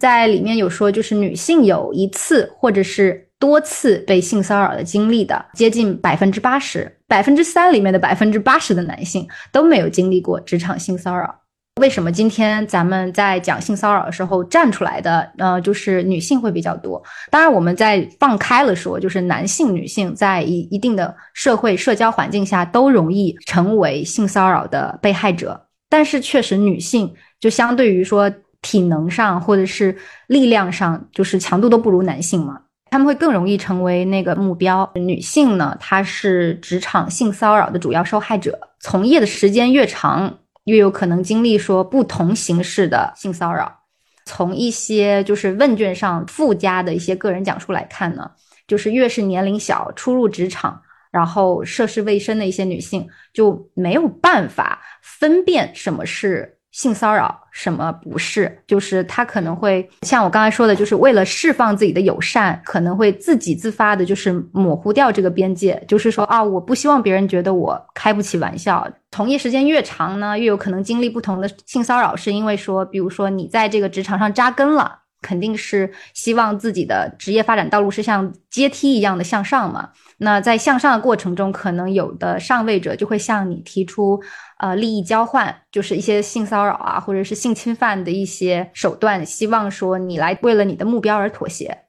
[0.00, 11.39] 在里面有说就是女性有一次或者是多次被性骚扰的经历的，接近百分之八十，百分之三里面的百分之八十的男性都没有经历过职场性骚扰。
[11.80, 17.02] 为什么今天咱们在讲性骚扰的时候站出来的，呃，就是女性会比较多？
[17.30, 25.58] 当然，我们在放开了说，就是男性、女性在一一定的社会社交环境下都容易成为性骚扰的被害者。
[25.88, 34.88] 但是，确实女性就相对于说体能上或者是力量上，就是强度都不如男性嘛，他们会更容易成为那个目标。
[34.94, 40.36] 女性呢，她是职场性骚扰的主要受害者，从业的时间越长。
[40.70, 43.80] 越有可能经历说不同形式的性骚扰。
[44.24, 48.30] 从一些就是问卷上附加的一些个人讲述来看呢，
[48.68, 50.80] 就是越是年龄小、初入职场，
[51.10, 56.58] 然后涉世未深的一些女性就没有办法分辨什么是。
[56.80, 58.58] 性骚扰什么不是？
[58.66, 65.78] 就是他可能会像我刚才说的，就是为了释放自己的友善，可能会自己自发的，就是模糊掉这个边界。
[65.86, 68.88] 就是说啊，我不希望别人觉得我开不起玩笑。
[69.10, 74.96] 从业时间越长呢，越有可能经历不同的性骚扰，是因为说，比如说你在这个职场上扎根了。
[75.22, 79.90] 肯定是希望自己的职业发展道路是像阶梯一样的向上嘛？
[80.16, 84.18] 那在向上的过程中，可能有的上位者就会向你提出，
[84.60, 91.86] 呃，利益交换，就是一些性骚扰啊，或者是性侵犯的一些手段，希望说你来为了你的目标而妥协。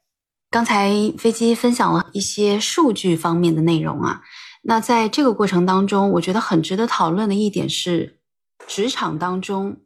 [0.50, 4.22] 刚才飞机分享了一些数据方面的内容啊，
[4.64, 8.20] 那在这个过程当中，我觉得很值得讨论的一点是，
[8.66, 9.78] 职场当中。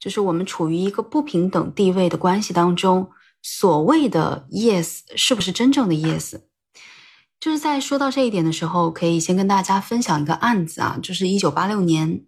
[0.00, 3.08] 就是我们处于一个不平等地位的关系当中，
[3.40, 6.40] 所谓的 yes 是不是真正的 yes？
[7.40, 12.20] 就是在说到这一点的时候，可以先跟大家分享一个案子啊，就是一九八六年，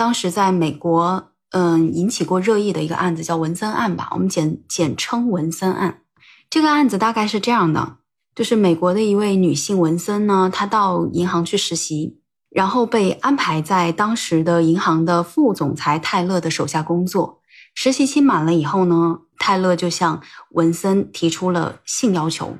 [0.00, 6.00] 当时在美国，嗯，引起过热议的一个案子，叫文森案吧，我们简简称文森案。
[6.48, 7.98] 这个案子大概是这样的，
[8.34, 12.18] 就是美国的一位女性文森呢，她到银行去实习。
[12.48, 17.42] 然后被安排在当时的银行的副总裁泰勒的手下工作。
[17.74, 22.56] 实习期满了以后呢，泰勒就向文森提出了性要求。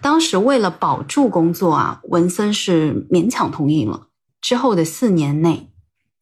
[0.00, 4.06] 当时为了保住工作啊，文森是勉强同意了。
[4.40, 5.73] 之后的四年内，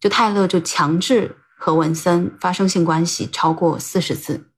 [0.03, 4.49] 就泰勒就强制和文森发生性关系超过四十次。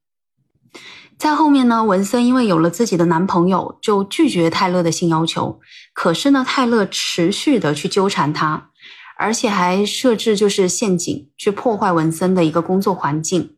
[1.18, 5.60] 在后面呢，文森因为有了自己的男朋友，就拒绝泰勒的性要求。
[5.92, 8.70] 可是呢，泰勒持续的去纠缠他，
[9.18, 13.56] 而且还设置就是陷阱去破坏文森的一个工作环境，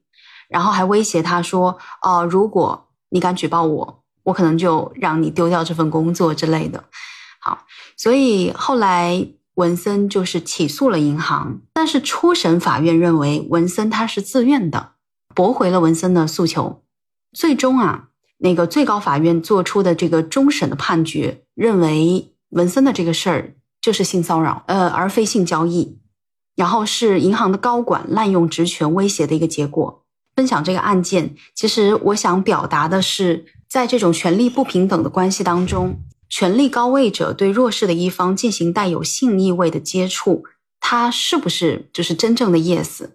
[0.49, 6.83] 然后还威胁他说：“哦，如果你敢举报我，我可能就让你丢掉这份工作之类的。”
[7.40, 7.61] 好，
[7.96, 9.25] 所以后来
[9.56, 14.92] 文森就是起诉了银行，但是初审法院认为文森他是自愿的，
[15.34, 16.82] 驳回了文森的诉求。
[17.32, 25.98] 最终啊，那个最高法院做出的这个终审的判决，认为文森的这个事儿就是性骚扰，呃，而非性交易，
[26.54, 30.02] 然后是银行的高管滥用职权威胁的一个结果。
[30.34, 40.44] 分享这个案件，其实我想表达的是，在这种权力不平等的关系当中，权力高位者对弱势的一方进行带有性意味的接触，
[40.80, 43.08] 他是不是就是真正的 yes？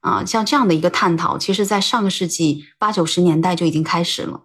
[0.00, 4.42] 啊，像这样的一个探讨，其实在上个世纪八九十年代就已经开始了。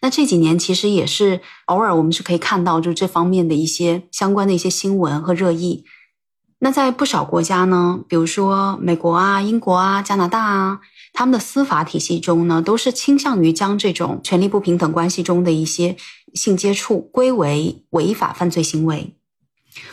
[0.00, 5.84] 那这几年其实也是偶尔我们是可以看到，就这方面的一些相关的一些新闻和热议。
[6.58, 10.80] 那在不少国家呢，比如说美国啊、英国啊、加拿大啊，
[11.14, 15.96] 他们的司法体系中呢，都是倾向于将这种权力不平等关系中的一些
[16.34, 19.14] 性接触归为违法犯罪行为。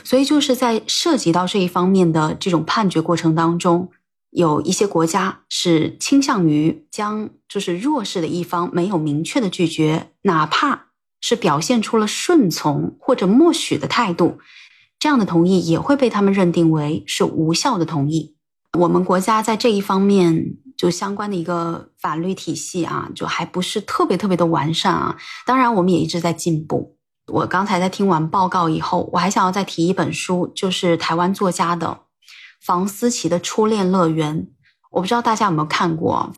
[0.03, 3.89] 所以就是在涉及到这一方面的这种判决过程当中。
[4.31, 10.85] 有一些国家是倾向于将就是弱势的一方没有明确的拒绝，哪怕
[11.19, 14.39] 是表现出了顺从或者默许的态度，
[14.97, 18.33] 这样的同意也会被他们认定为是无效的同意。
[18.79, 25.15] 我们国家在这一方面就相关的一个法律体系啊，就还不是特别特别的完善啊。
[25.45, 26.97] 当然，我们也一直在进步。
[27.27, 32.05] 我刚才在听完报告以后，我还想要再提一本书，就是台湾作家的。
[32.65, 34.47] 房思琪的初恋乐园，
[34.89, 36.33] 我不知道大家有没有看过，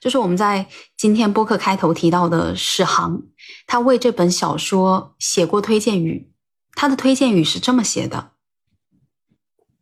[0.00, 3.20] 就是我们在今天播客开头提到的史航，
[3.66, 6.32] 他为这本小说写过推荐语，
[6.74, 8.31] 他的推荐语是这么写的：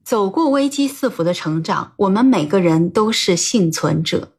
[0.02, 4.36] 走过危机四伏的成长，我们每个人都是幸存者。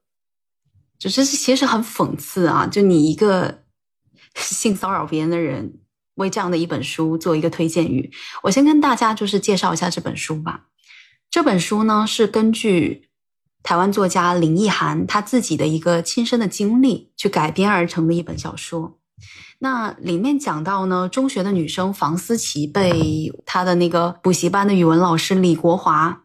[1.00, 2.68] 就这是其实很讽刺啊！
[2.68, 3.64] 就你一个
[4.36, 5.80] 性骚扰别人的人，
[6.16, 8.12] 为这样的一本书做一个推荐语。
[8.44, 10.68] 我先跟大家就是介绍一下这本书吧。
[11.30, 13.10] 这本书呢是根据
[13.64, 19.00] 台湾作家林奕涵他自己的一个亲身的经历去改编而成的一本小说。
[19.64, 26.24] 那里面讲到呢，中学的女生房思琪被她的那个补习班的语文老师李国华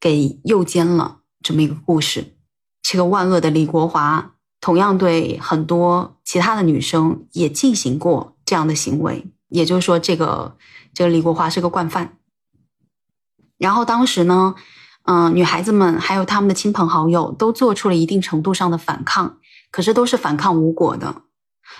[0.00, 2.34] 给诱奸了这么一个故事。
[2.80, 9.26] 这个万恶的李国华，同样对很多其他的女生也进行过这样的行为。
[9.50, 10.56] 也就是说，这个
[10.94, 12.16] 这个李国华是个惯犯。
[13.58, 14.54] 然后当时呢，
[15.04, 19.36] 嗯，女孩子们还有他们的亲朋好友都做出了一定程度上的反抗，
[19.70, 21.24] 可是都是反抗无果的。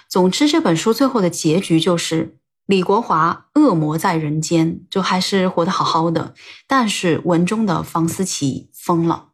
[0.09, 6.35] 总之，这本书最后的结局就是李国华恶魔在人间，就还是活得好好的，
[6.67, 9.29] 但是文中的房思琪疯了，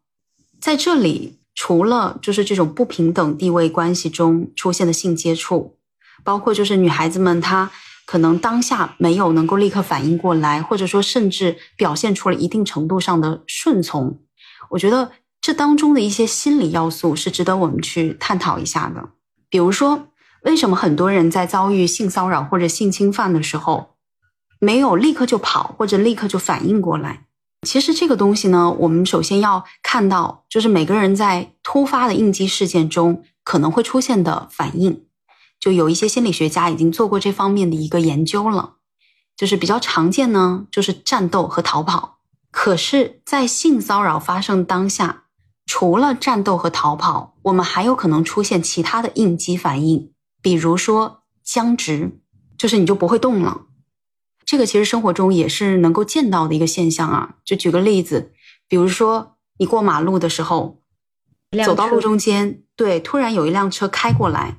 [0.60, 1.40] 在这里。
[1.56, 5.78] 除了就是这种不平等地位关系中出现的性接触，
[6.24, 7.70] 包括就是女孩子们她
[8.06, 14.18] 可能当下没有能够立刻反应过来，或者说甚至表现出了一定程度上的顺从，
[14.70, 19.10] 我觉得这当中的一些心理要素是值得我们去探讨一下的。
[19.48, 20.08] 比如说，
[20.44, 23.96] 为什么很多人在遭遇性骚扰或者性侵犯的时候，
[24.60, 27.24] 没有立刻就跑或者立刻就反应过来？
[27.62, 35.06] 其实这个东西呢，我们首先要看到，就是每个人在突发的应激事件中可能会出现的反应，
[35.58, 38.74] 就有一些心理学家已经做过这方面的一个研究了。
[39.36, 42.18] 就是比较常见呢，就是战斗和逃跑。
[42.52, 45.24] 可是，在性骚扰发生当下，
[45.66, 50.12] 除了战斗和逃跑，我们还有可能出现其他的应激反应，
[50.44, 52.20] 比如说僵直，
[52.58, 53.62] 就是你就不会动了。
[54.44, 57.36] 这个其实生活中也是能够见到的一个现象啊。
[57.46, 58.30] 就举个例子，
[58.68, 60.82] 比如说你过马路的时候，
[61.64, 64.58] 走到路中间，对，突然有一辆车开过来，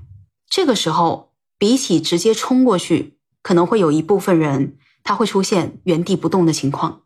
[0.49, 7.03] 这个时候比起直接冲过去，可能会有一部分人他会出现原地不动的情况。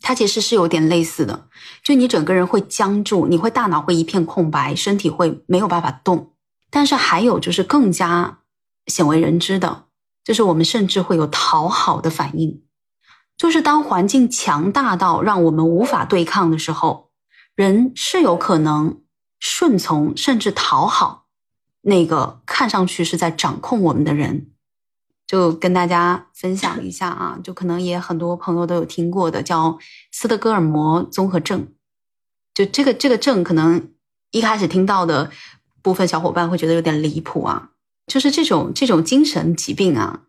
[0.00, 1.46] 它其实是有点类似的，
[1.84, 6.32] 就你整个人会僵住，你会大脑会一片空白，身体会没有办法动。
[6.76, 8.40] 但是还有就是更加
[8.86, 9.86] 鲜为人知的。
[10.22, 12.62] 就是我们甚至会有讨好的反应，
[13.38, 17.10] 就是当环境强大到让我们无法对抗的时候，
[17.54, 19.00] 人是有可能
[19.40, 21.28] 顺从甚至讨好
[21.80, 24.50] 那个看上去是在掌控我们的人。
[25.26, 29.78] 就跟大家分享一下啊，就可能也很多朋友都有听过的，叫
[30.12, 31.68] 斯德哥尔摩综合症。
[32.52, 33.92] 就这个这个症，可能
[34.32, 35.30] 一开始听到的
[35.86, 37.70] 部分小伙伴会觉得有点离谱啊。
[38.08, 40.22] 就是这种这种精神疾病啊，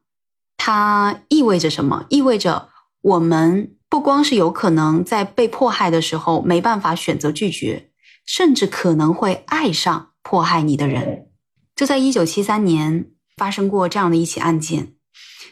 [0.56, 2.06] 它意味着什么？
[2.10, 2.70] 意味着
[3.02, 7.90] 我们不光是有可能在被迫害的时候没办法选择拒绝，
[8.26, 11.28] 甚至可能会爱上迫害你的人。
[11.76, 14.94] 就在一九七三年发生过这样的一起案件，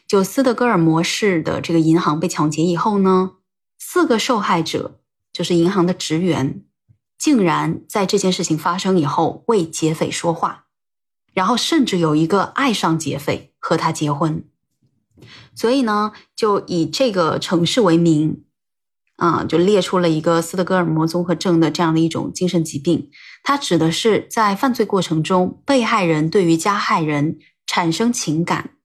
[0.07, 3.33] 就斯德哥尔摩市的这个银行被抢劫以后呢，
[3.79, 4.99] 四个受害者
[5.31, 6.63] 就是银行的职员，
[7.17, 10.63] 竟然在这件事情发生以后为劫匪说话。
[11.33, 14.45] 然后甚至有一个爱上劫匪和他结婚，
[15.53, 18.45] 所以呢，就以这个城市为名，
[19.17, 23.09] 啊，就列出了一个斯德哥尔摩综合症的这样的一种精神疾病。
[23.43, 28.77] 它指的是在犯罪过程中，被害人对于加害人产生情感，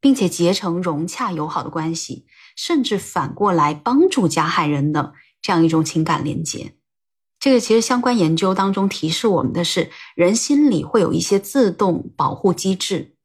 [0.00, 6.74] 并且结成融洽友好的关系，甚至反过来帮助加害人的这样一种情感连接。
[7.42, 13.16] 这个其实相关研究当中提示我们的是，人心里会有一些自动保护机制。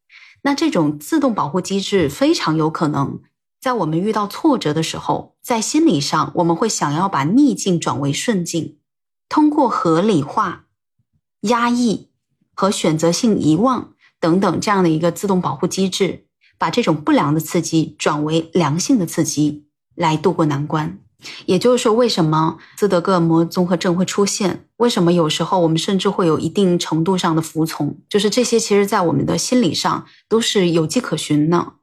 [0.41, 3.19] 那这种自动保护机制非常有可能
[3.61, 8.79] 在我们遇到挫折的时候，在心理上我们会想要把逆境转为顺境，
[9.29, 10.65] 通过合理化、
[11.41, 12.09] 压抑
[12.55, 16.25] 和选择性遗忘等等这样的一个自动保护机制，
[16.57, 20.97] 把这种不良的刺激转为良性的刺激，来渡过难关。
[21.45, 24.65] 也就是说，为什么斯德哥尔摩综合症会出现？
[24.77, 27.97] 为什么有时候我们甚至会有一定程度上的服从？
[28.07, 31.73] 就是这些，其实在我们的心理上都是有迹可循呢。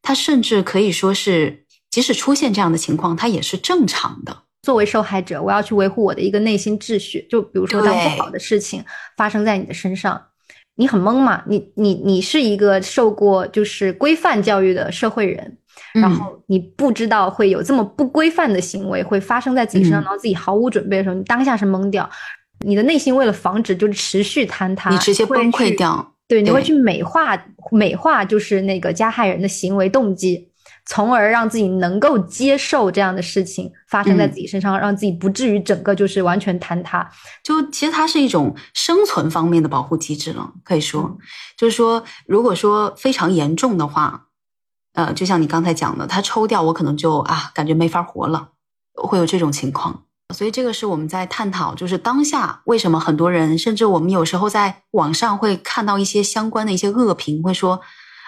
[0.00, 4.44] 它甚至可以说是，即使出现这样的情况，它也是正常的。
[4.62, 7.26] 作为受害者，我要去维护我的一个内心秩序。
[7.30, 8.84] 就比如说，当不好的事情
[9.16, 10.20] 发生在你的身上，
[10.76, 11.42] 你很懵嘛？
[11.46, 15.58] 你你你是一个受过就是规范教育的社会人。
[15.94, 22.08] 然后你不知道会有这么不规范的行为会发生在自己身上，然后自己毫无准备的时候，你当下是懵掉。
[22.66, 26.14] 你的内心为了防止就是持续坍塌，你直接崩溃掉。
[26.26, 30.50] 对，你会去美化美化，就是那个加害人的行为动机，
[30.84, 37.08] 从而让自己能够接受这样的事情发生在自己身上，让自己不至于整个就是完全坍塌。
[37.42, 41.16] 就其实它是一种生存方面的保护机制了，可以说，
[41.56, 44.26] 就是说，如果说非常严重的话，
[44.98, 48.48] 呃，就像你刚才讲的，它抽掉我可能就啊，感觉没法活了，
[48.94, 50.02] 会有这种情况。
[50.34, 57.80] 所以这个是我们在探讨，就是当下为什么很多人，甚至我们有时候在网上会看到一些相关的一些恶评，会说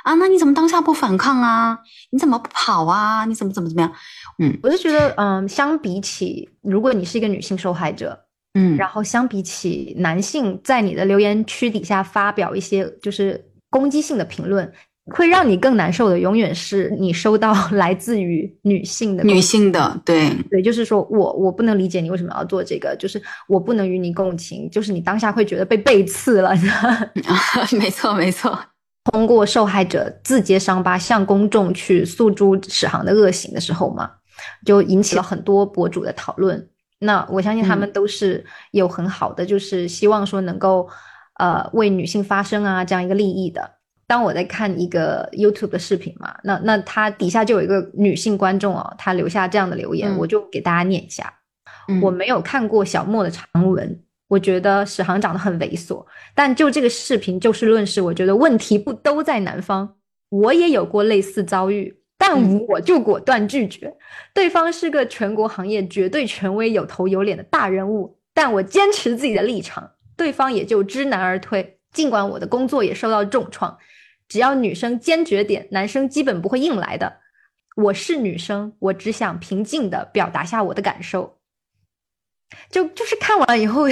[0.04, 1.76] 啊，那你怎么当下不反抗啊？
[2.12, 3.24] 你怎么不跑啊？
[3.24, 3.92] 你怎么怎么怎么样？
[4.38, 8.16] 嗯，我就觉得，嗯，相比起如果你是一个女性受害者，
[8.54, 14.72] 嗯，然后相比起男性在你的留言区底下发表一些就是攻击性的评论。
[15.10, 26.54] 会让你更难受的，永远是你收到 来自于女性的女性的，对对，就是说我我不能理解你为什么要做这个，就是我不能与你共情，就是你当下会觉得被背刺了，
[27.78, 28.58] 没错没错。
[29.12, 34.10] 通过受害者自揭伤疤向公众去诉诸史航的恶行的时候嘛，
[34.64, 36.68] 就引起了很多博主的讨论。
[37.00, 40.86] 那我相信他们都是有很好的，就是希望说能够
[41.38, 43.79] 呃为女性发声啊这样一个利益的。
[44.10, 51.32] 当我在看一个 YouTube 的视频嘛，那那他底下就有一个女性观众哦，她留下这样的留言，我就给大家念一下。
[52.02, 56.04] 我没有看过小莫的长文，我觉得史航长得很猥琐，
[56.34, 59.94] 但就这个视频就事论事，我觉得问题不都在男方。
[60.28, 63.96] 我也有过类似遭遇，但我就果断拒绝。
[64.34, 71.78] 对方是个全国行业绝对权威、有头有脸的大人物，但我坚持自己的立场，对方也就知难而退。
[71.92, 73.78] 尽管我的工作也受到重创。
[74.30, 77.18] 只要女生坚决点，男生基本不会硬来的。
[77.76, 81.40] 我是女生，我只想平静的表达下我的感受。
[82.70, 83.88] 就就是看完以后，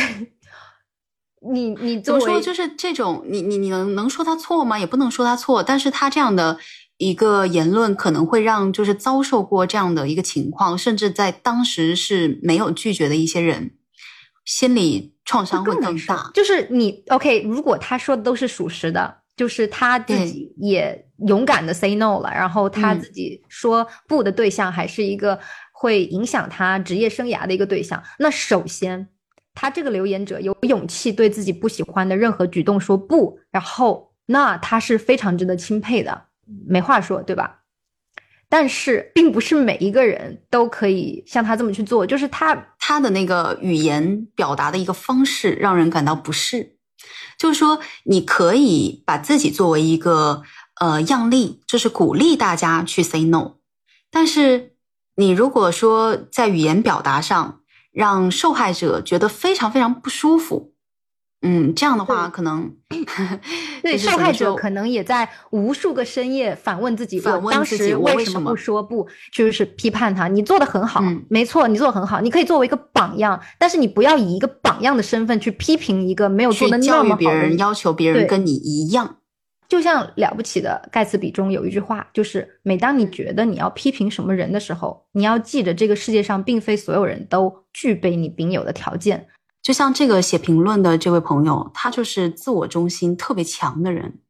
[1.53, 2.41] 你你怎么说？
[2.41, 4.79] 就是这种，你你你能能说他错吗？
[4.79, 5.61] 也不能说他错。
[5.61, 6.57] 但是他这样的
[6.99, 13.73] 一个言论，可能会让就是遭受过这样的一个情况，甚至在当时是没有拒绝的一些人，
[14.45, 16.31] 心理创伤会更大。
[16.33, 19.23] 就是你 OK，如果他说的都是属实的。
[19.39, 25.39] 就是他自己也勇敢的 say no 了，然后他自己说不的对象还是一个
[25.73, 28.03] 会影响他职业生涯的一个对象。
[28.19, 29.09] 那首先，
[29.55, 36.25] 他这个留言者有勇气对自己不喜欢的任何举动说不，然后那他是非常值得钦佩的，
[36.67, 37.61] 没话说，对吧？
[38.51, 46.78] 但是，并不是每一个人都可以像他这么去做，就是他他的那个语言表达的一个方式让人感到不适。
[47.39, 50.43] 就是说，你可以把自己作为一个
[50.81, 53.57] 呃样例，就是鼓励大家去 say no。
[54.11, 54.75] 但是，
[55.17, 57.61] 你如果说在语言表达上
[57.93, 60.75] 让受害者觉得非常非常不舒服。
[61.43, 62.75] 嗯，这样的话可能
[63.81, 69.07] 对 受害者可能也在无数个深夜反问自己：我当时为什么不说不？
[69.33, 79.17] 就是批判他，你做的很好，没错，你做的很好，你可以作为一个榜样，但是你不要以一个榜样的身份去批评一个没有做的那么好的人，要求别人跟你一样。
[79.69, 89.29] 就像了不起的盖茨比中有一句话，就是每当你觉得你要批评什么人的时候，你要记着这个世界上并非所有人都具备你应有的条件。
[89.63, 94.21] 就像这个写评论的这位朋友，他就是自我中心特别强的人，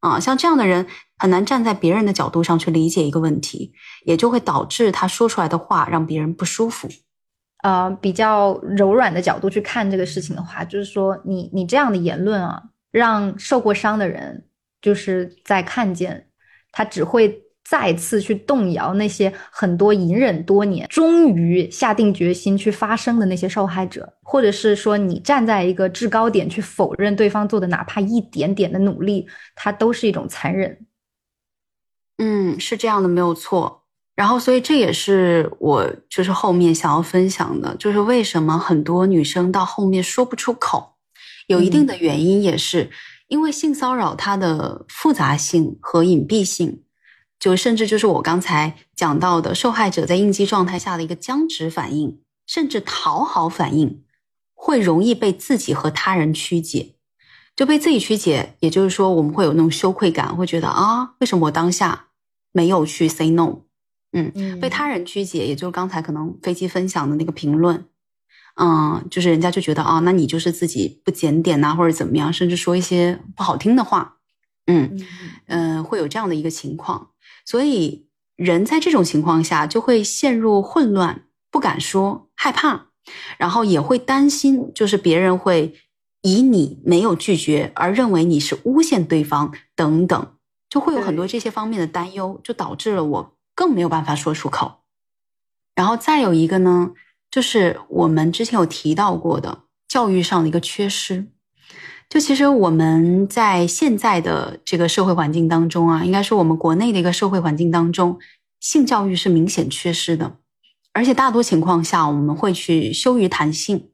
[0.00, 0.86] 啊，像这样的人
[1.18, 3.72] 很难站在别人的角度上去理解一个问题，
[4.04, 6.88] 也就会导致他说出来的话让别人不舒服。
[7.62, 14.46] 呃，比较柔软的角度去看这个事情的话，就是说你你这样的言论啊，让受过伤的人
[14.80, 16.28] 就是在看见
[16.72, 17.44] 他只会。
[17.70, 30.84] 再次去动摇那些很多隐忍多年、终于下定决心去发声的那些受害者，或者是说你站在一个制高点去否认对方做的哪怕一点点的努力，它都是一种残忍。
[32.18, 33.84] 嗯，是这样的，没有错。
[34.16, 40.96] 然后，所以这也是我就是后面想要分享的，就是为什么很多女生到后面说不出口，
[41.46, 42.90] 有一定的原因，也是
[43.28, 46.82] 因为性骚扰它的复杂性和隐蔽性。
[47.40, 54.04] 就甚至就是我刚才讲到的，受害者在应激状态下的一个僵直反应，甚至讨好反应，
[54.54, 56.96] 会容易被自己和他人曲解，
[57.56, 58.56] 就被自己曲解。
[58.60, 62.08] 也就是说，我们会有那种羞愧感，会觉得啊，为什么我当下
[62.52, 63.60] 没有去 say no？
[64.12, 67.86] 嗯，被他人曲解，也就是刚才可能飞机分享的那个评论，
[68.56, 74.16] 嗯，就是人家就觉得啊，那你就是自己不检点呐，或者怎么样，甚至说一些不好听的话，
[74.66, 75.00] 嗯
[75.46, 77.08] 嗯，会有这样的一个情况。
[77.50, 82.86] 所以，人在这种情况下就会陷入混乱，不敢说，害怕，
[83.38, 85.74] 然后也会担心，就是别人会
[86.22, 90.36] 以你没有拒绝而认为你是诬陷对方等等，
[90.68, 94.82] 就会有很多这些方面的担忧，就导致了我更没有办法说出口。
[95.74, 96.92] 然后再有一个呢，
[97.32, 101.26] 就是我们之前有提到过的教育上的一个缺失。
[102.10, 108.18] 就其实我们在现在的这个社会环境当中啊，应该说我们国内的一个社会环境当中，
[108.58, 110.38] 性教育是明显缺失的，
[110.92, 113.90] 而且大多情况下我们会去羞于谈性。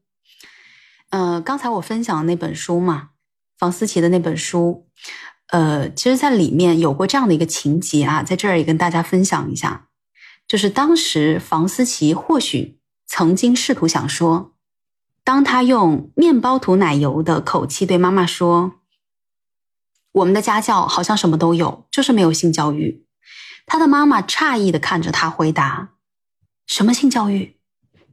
[1.10, 3.10] 呃，刚才我分享的那本书嘛，
[3.58, 4.86] 房思琪的那本书，
[5.48, 9.88] 呃，其实在里面有过这样的一个情节啊，在这儿也跟大家分享一下，
[10.48, 14.55] 就是当时房思琪或许曾经试图想说。
[15.26, 18.74] 当他用面包涂奶油的口气对妈妈说
[20.14, 23.04] ：“我们的家教好像什么都有，就是没有性教育。”
[23.66, 25.94] 他的妈妈诧异的看着他，回答
[26.68, 27.56] ：“什么性教育？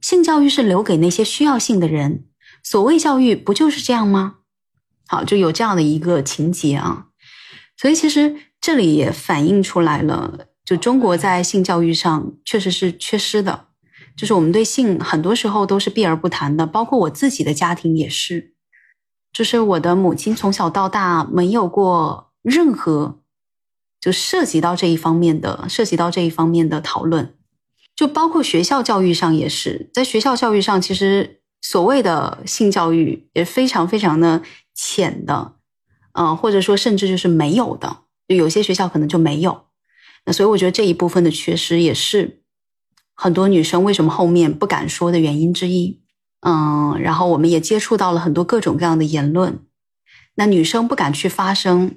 [0.02, 2.26] 性教育是留给那些需要性的人。
[2.64, 4.38] 所谓教育，不就是这样吗？”
[5.06, 7.10] 好，就有这样的一个情节啊。
[7.78, 13.68] 所以其实这里也反映出来了，就中国在性教育上确实是缺失的。
[14.16, 18.54] 就是我们对性很多时候都是避而不谈的，包括我自己的家庭也是。
[19.32, 23.20] 就是我的母亲从小到大没有过任何
[24.00, 27.34] 就涉及到这一方面的、涉及到这一方面的讨论，
[27.96, 29.90] 就包括学校教育上也是。
[29.92, 34.44] 在学校教育上，其实所谓的性教育也非常非常的
[34.76, 35.54] 浅的，
[36.12, 39.64] 嗯，或者说甚至就是没有的，就有些学校可能就没有。
[40.26, 42.43] 那所以我觉得这一部分的缺失也是。
[43.16, 46.02] 很多女生为什么后面不敢说的原因之一，
[46.42, 49.60] 嗯，然后我们也接触到了很多各种各样的言论，
[50.36, 51.96] 那女生不敢去发声，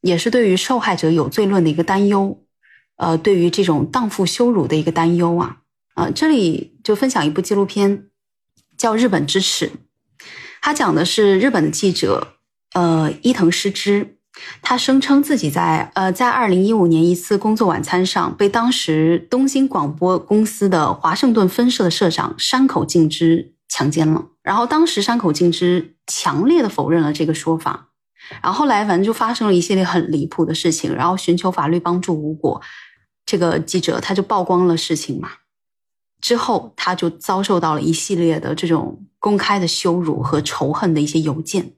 [0.00, 2.42] 也是对于受害者有罪论的一个担忧，
[2.96, 5.58] 呃，对于这种荡妇羞辱的一个担忧啊，
[5.94, 8.08] 啊，这里就分享一部纪录片，
[8.76, 9.68] 叫《日本之耻》，
[10.60, 12.34] 它讲的是日本的记者，
[12.74, 14.17] 呃，伊藤诗织。
[14.62, 24.26] 他声称自己在呃，在二零一五年一次工作晚餐上被当时东京广播公司的华盛顿分社的社长山口敬之强奸了。
[24.42, 27.88] 然后当时山口敬之强烈的否认了这个说法。
[28.42, 32.60] 然后后来反正就发生了一系列很离谱的事情，然后寻求法律帮助无果，
[33.24, 35.30] 这个记者他就曝光了事情嘛。
[36.20, 41.74] 之后他就遭受到了一系列的这种公开的羞辱和仇恨的一些邮件。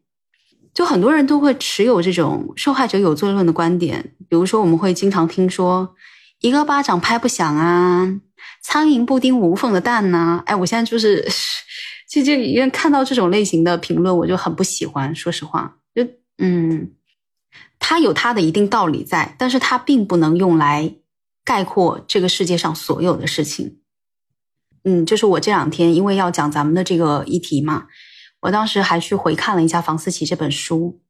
[0.72, 5.94] 就很多人都会持有这种受害者有罪论的观点，比如说我们会经常听说
[6.40, 8.20] “一个巴掌拍不响啊，
[8.62, 10.42] 苍蝇不叮无缝的蛋呐”。
[10.46, 11.28] 哎，我现在就是，
[12.08, 15.14] 就就因为看到这种类型的评论，我就很不喜欢。
[15.14, 16.06] 说实话，就
[16.38, 16.92] 嗯，
[17.80, 20.94] 它有它的一定道理在，但是它并不能用来
[21.44, 23.78] 概括这个世界上所有的事情。
[24.84, 27.88] 嗯，就是我这两天因为要讲咱们的这个议题嘛。
[28.40, 31.00] 我当时还去回看了一下房思琪这本书，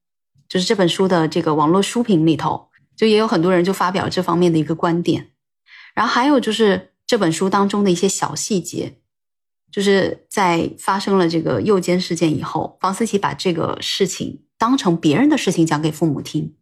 [0.48, 5.30] 就是这本书的这个网络书评里头，就也有很多人就发表这方面的一个观点。
[5.94, 8.98] 然后还有就是这本书当中的一些小细节，
[9.70, 16.56] 就是在发生了这个诱奸事件以后，房思琪把这个事情当成别人的事情讲给父母听，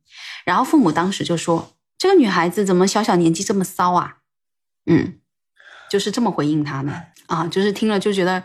[0.45, 4.19] 然后父母当时就说：“这个女孩子怎么小小年纪这么骚啊？”
[4.85, 5.19] 嗯，
[5.91, 6.93] 就是这么回应他的
[7.27, 8.43] 啊，就是听了就觉得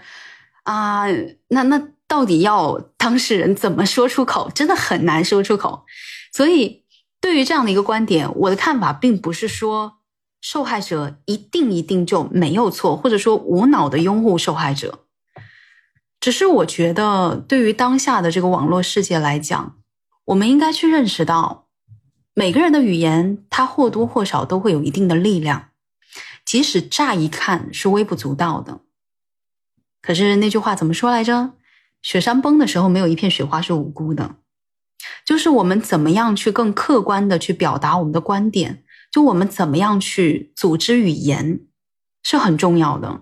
[0.64, 1.04] 啊，
[1.50, 1.90] 那那。
[2.14, 5.84] 到底要当事人怎么说出口，真的很难说出口。
[6.32, 6.84] 所以，
[7.20, 9.94] 对于这样的一个观点，我的看法并不是说
[10.40, 15.06] 受害者一定一定就没有错，或者说无脑的拥护受害者。
[16.20, 19.78] 只是我觉得，对于当下的这个网络世界来讲，
[20.26, 21.66] 我们应该去认识到，
[22.36, 25.70] 每个人的语言，它或多或少都会有一定的力量，
[26.46, 28.82] 即使乍一看是微不足道的。
[30.04, 31.54] 可是那句话怎么说来着？
[32.04, 34.36] 雪山崩的时候，没有一片雪花是无辜的。
[35.26, 41.62] 就是我们怎么样去更客观的去表达我们的观点，就我们怎么样去组织语言
[42.22, 43.22] 是很重要的。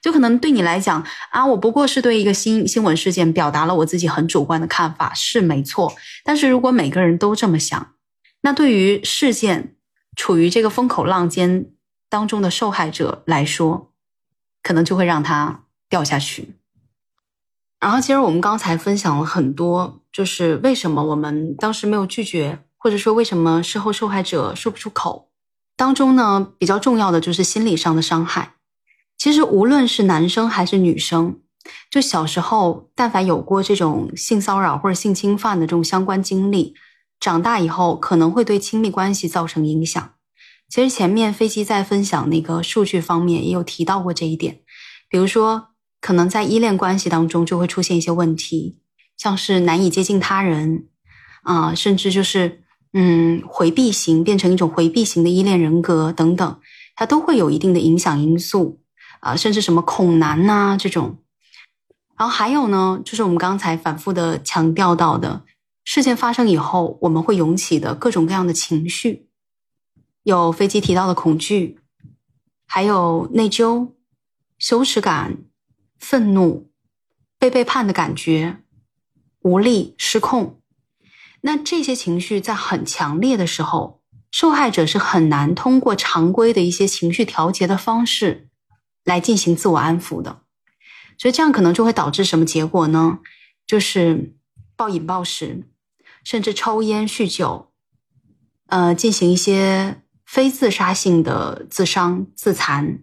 [0.00, 5.94] 就可能对你来讲啊，我不过是对一个新新闻事件表达了我自己很主观的看法，是没错。
[6.24, 7.94] 但是如果每个人都这么想，
[8.40, 9.76] 那对于事件
[10.16, 11.66] 处于这个风口浪尖
[12.08, 13.92] 当中的受害者来说，
[14.62, 16.56] 可能就会让他掉下去。
[17.82, 25.30] 然后，其实我们刚才分享了很多，就是为什么我们当时没有拒绝，或者说为什么事后受害者说不出口。
[25.76, 28.54] 当中呢，比较重要的就是心理上的伤害。
[29.18, 31.40] 其实无论是男生还是女生，
[31.90, 36.76] 就小时候但凡有过这种性骚扰或者性侵犯的这种相关经历，
[37.18, 40.12] 长大以后可能会对亲密关系造成影响。
[40.68, 44.60] 其实前面飞机在分享那个数据方面也有提到过这一点，
[45.08, 45.70] 比如说。
[46.02, 48.76] 可能在依恋关系当中就会出现一些问题，
[49.16, 50.88] 像是难以接近他人
[51.44, 56.60] 啊，甚至就是嗯回避型变成一种回避型的依恋人格等等，
[56.96, 58.80] 它都会有一定的影响因素
[59.20, 61.18] 啊，甚至什么恐男呐这种。
[62.18, 65.44] 然后还有呢，就是我们刚才反复的强调到的
[65.84, 69.28] 事件发生以后，我们会涌起的各种各样的情绪，
[70.24, 71.78] 有飞机提到的恐惧，
[72.66, 73.92] 还有内疚、
[74.58, 75.38] 羞耻感、
[76.02, 76.68] 愤怒、
[77.38, 78.58] 被背叛的感觉、
[79.42, 80.60] 无力、失控。
[81.42, 88.48] 那这些情绪在很强烈的时候，受害者是很难通过常规的一些情绪调节的方式
[89.04, 90.42] 来进行自我安抚的。
[91.16, 93.20] 所以这样可能就会导致什么结果呢？
[93.64, 94.34] 就是
[94.74, 95.68] 暴饮暴食，
[96.24, 97.70] 甚至抽烟酗酒，
[98.66, 102.98] 呃，进行一些非自杀性的自伤自残，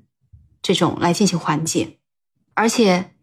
[0.61, 1.98] 这种来进行缓解。
[2.59, 3.15] 而且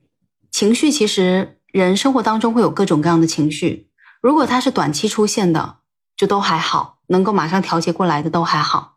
[0.50, 3.90] 情绪其实人生活当中会有各种各样的情绪，
[4.22, 5.80] 如果它是短期出现的，
[6.16, 8.94] 就都还好，能够马上调节过来的都还好。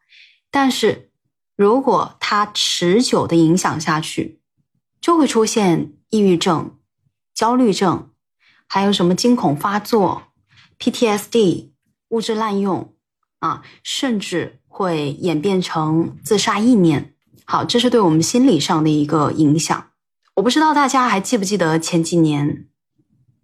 [0.50, 1.12] 但是
[1.58, 4.40] 如果它持久的影响下去，
[5.02, 6.78] 就会出现抑郁症、
[7.36, 8.12] 焦虑症，
[8.66, 10.24] 还有什么惊恐发作、
[10.80, 11.72] PTSD、
[12.12, 12.94] 物质滥用
[13.40, 17.14] 啊，甚至会演变成自杀意念。
[17.44, 19.89] 好，这是对我们心理上的一个影响。
[20.40, 22.66] 我不知道大家还记不记得前几年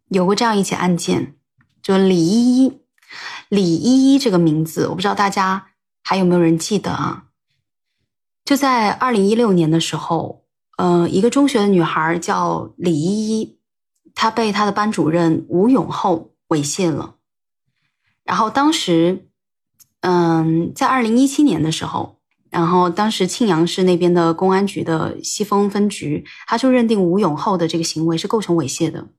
[0.08, 1.36] 有过这样一起案件，
[1.82, 2.80] 就李依依。
[3.50, 5.68] 李依依这个名字，我不知道大家
[6.04, 7.26] 还有没有人记得啊？
[8.46, 10.44] 就在二零一六年的时候。
[10.78, 13.60] 呃，一个中学的女孩叫李依依，
[14.14, 17.16] 她被她的班主任吴永厚猥亵了。
[18.26, 19.30] 然后当时，
[20.02, 22.15] 嗯，在二零一七年的时候，
[22.56, 29.10] 然后当时庆阳市那边的公安局的西丰分局，他就认定吴永厚的这个行为是构成猥亵的，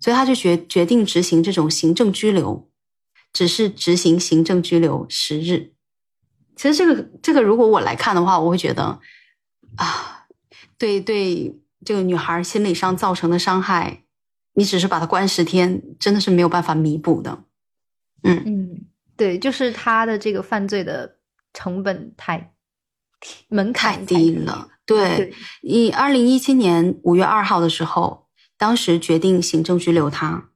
[0.00, 2.68] 所以他就决决定执行这种行政拘留，
[3.32, 5.72] 只是执行行政拘留十日。
[6.56, 8.98] 其实这个这个，如果我来看的话，我会觉得
[9.76, 10.16] 啊。
[10.76, 14.04] 对对，这个女孩心理上造成的伤害，
[14.54, 17.42] 你只是把她关十天，真的是没有办法弥补的。
[18.22, 18.80] 嗯嗯，
[19.16, 21.17] 对，就是她的这个犯罪的
[21.52, 22.52] 成本太
[23.48, 24.68] 门槛太低了。
[24.84, 30.48] 对，以二零一七年五月二号的时候，当时决定行政拘留他，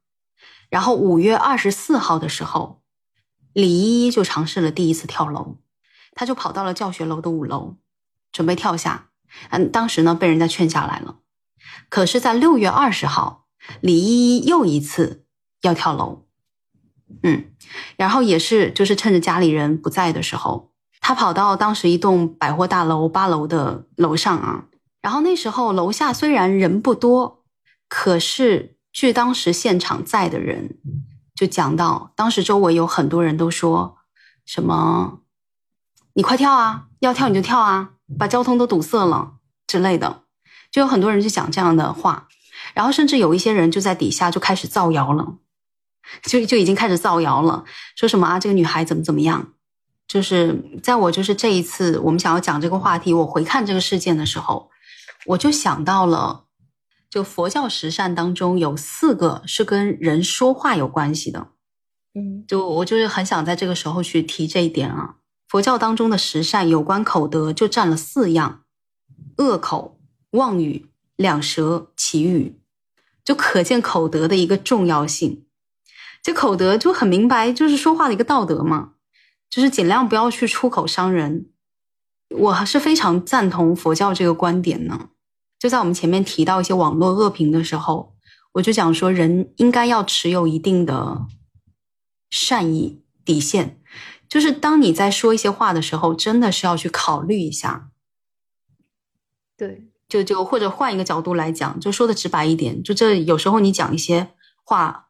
[0.70, 2.82] 然后五月二十四号的时候，
[3.52, 5.58] 李依依就尝试了第一次跳楼，
[6.14, 7.76] 她就跑到了教学楼的五楼，
[8.32, 9.10] 准备跳下。
[9.50, 11.20] 嗯，当时呢被人家劝下来了，
[11.88, 13.46] 可是，在六月二十号，
[13.80, 15.26] 李依依又一次
[15.60, 16.26] 要跳楼，
[17.22, 17.52] 嗯，
[17.96, 20.71] 然后也是就是趁着家里人不在的时候，
[21.02, 24.64] 他跑到当时一栋百货大楼八楼的楼上啊，
[25.02, 27.44] 然后那时候楼下虽然人不多，
[27.88, 30.78] 可是据当时现场在的人
[31.34, 33.98] 就讲到，当时周围有很多人都说
[34.46, 35.18] 什么，
[36.14, 37.90] 你快跳啊，要跳你就跳啊。
[38.18, 39.36] 把交通都堵塞了
[39.66, 40.24] 之类的，
[40.70, 42.28] 就有很多人就讲这样的话，
[42.74, 45.38] 然后甚至有一些人就在底下就开始造谣了，
[46.22, 47.64] 就就已经开始造谣了，
[47.96, 49.54] 说什么啊这个女孩怎么怎么样？
[50.12, 54.68] 就是在我就是这一次我们想要讲这个话题，我回看这个事件的时候，
[55.24, 56.44] 我就想到了，
[57.08, 61.48] 就佛教十善当中有四个是跟人说话有关系的，
[62.14, 65.14] 嗯，就我就是很想在这个时候去提这一点啊。
[65.48, 68.64] 佛教当中的十善有关口德就占了四样：
[69.38, 69.98] 恶口、
[70.32, 72.58] 妄语、两舌、绮语，
[73.24, 75.46] 就可见口德的一个重要性。
[76.22, 78.91] 这口德就很明白，就是说话的一个道德嘛，
[79.52, 81.50] 就是尽量不要去出口伤人。
[82.30, 85.10] 我还是非常赞同佛教这个观点呢。
[85.58, 88.14] 就在我们前面提到一些网络恶评的时候，
[88.52, 91.26] 我就讲说，人应该要持有一定的
[92.30, 93.78] 善意底线。
[94.26, 97.90] 就是当你在说一些话的时候，真的是要去考虑一下。
[99.58, 104.30] 对，就就或者换一个角度来讲，就说的直白一点，就这有时候你讲一些
[104.64, 105.08] 话，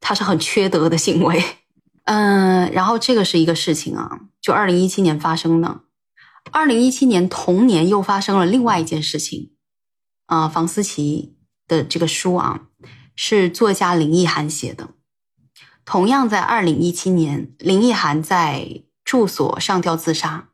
[0.00, 1.40] 它是很缺德的行为。
[2.10, 5.82] 嗯，然后这个是一个事情啊，就二零一七年发生的。
[6.50, 9.52] 二零一七年同年又发生了另外一件事情
[10.24, 11.36] 啊，房思琪
[11.66, 12.62] 的这个书啊，
[13.14, 14.88] 是作家林奕涵写的。
[15.84, 20.48] 同样在二零一七年，林奕涵在住所上吊自杀，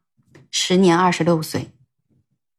[0.50, 1.72] 时年二十六岁。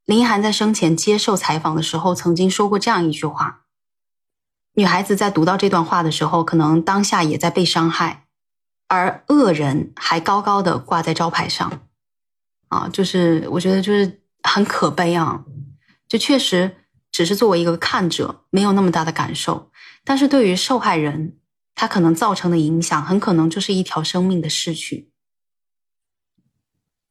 [0.05, 3.63] 林奕涵在生前接受采访的时候，曾经说过这样一句话：
[4.75, 8.24] 女孩子在读到这段话的时候，可能当下也在被伤害，
[8.87, 11.87] 而恶人还高高的挂在招牌上。
[12.67, 15.45] 啊，就是我觉得就是很可悲啊，
[16.07, 16.75] 就确实
[17.11, 19.71] 只是作为一个看者，没有那么大的感受。
[20.03, 21.37] 但是对于受害人，
[21.75, 25.11] 他可能造成的影响，很可能就是一条生命的逝去。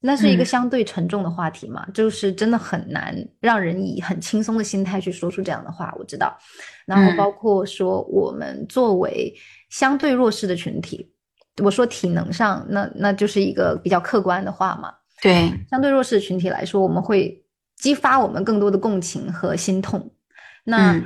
[0.00, 5.94] 那是一个相对沉重的话题嘛，就是真的很难让人以很轻松的心态去说出这样的话。
[5.98, 6.36] 我知道，
[6.84, 9.34] 然后包括说我们作为
[9.70, 11.13] 相对弱势的群体，
[11.62, 14.92] 我说体能上，那那就是一个比较客观的话嘛。
[15.22, 17.44] 对，相对弱势群体来说，我们会
[17.76, 20.10] 激发我们更多的共情和心痛。
[20.64, 21.00] 那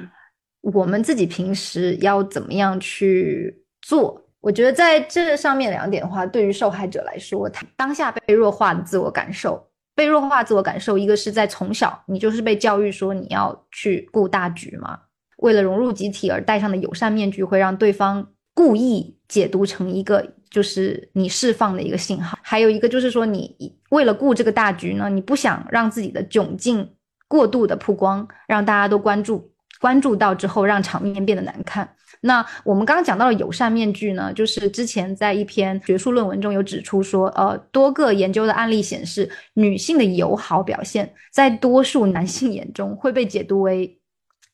[0.60, 4.20] 我们自己平时要怎么样去做？
[4.40, 14.98] 我觉得在这上面两点的话，对于受害者来说，他当下被弱化的自我感受，被弱化自我感受，一个是在从小你就是被教育说你要去顾大局嘛，
[15.38, 22.38] 为了融入集体而戴上的友善面具，会让对方故意解读成一个就是你释放的一个信号。
[22.42, 23.54] 还有一个就是说，你
[23.90, 26.88] 为了顾这个大局呢，你不想让自己的窘境
[27.26, 31.88] 过度的曝光，让大家都关注，关注到之后，让场面变得难看。
[32.20, 44.00] 那我们刚刚讲到的友善面具呢，就是之前在一篇学术论文中有指出说，呃，多个研究的案例显示，女性的友好表现在多数男性眼中会被解读为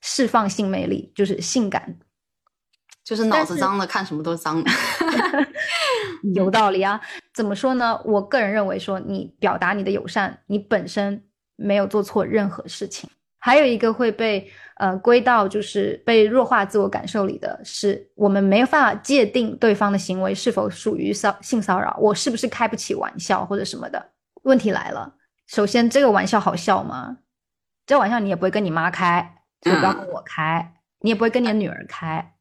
[0.02, 1.96] 释放性魅力，就是性感，
[3.04, 4.62] 就是脑子脏了看什么都脏。
[6.34, 7.00] 有道理啊，
[7.34, 8.00] 怎么说呢？
[8.04, 11.22] 我个人认为说，你表达你的友善，你本身
[11.56, 13.08] 没有做错任何事情。
[13.38, 14.50] 还有一个会被。
[14.76, 24.04] 呃，归到就是被弱化自我感受里的是，我们没有办法界定对方的行为是否属于骚性骚扰，我是不是开不起玩笑或者什么的？
[24.42, 25.14] 问题来了，
[25.46, 27.18] 首先这个玩笑好笑吗？
[27.86, 32.33] 这玩笑你也不会跟你妈开，就不要跟我开，你也不会跟你的女儿开。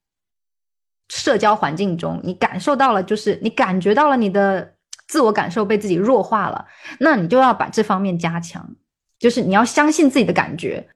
[1.09, 4.75] 社交环境中，你感受到了，就是你感觉到了你的
[5.07, 6.65] 自我感受被自己弱化了，
[6.99, 8.75] 那你就要把这方面加强，
[9.19, 10.89] 就是你要相信自己的感觉。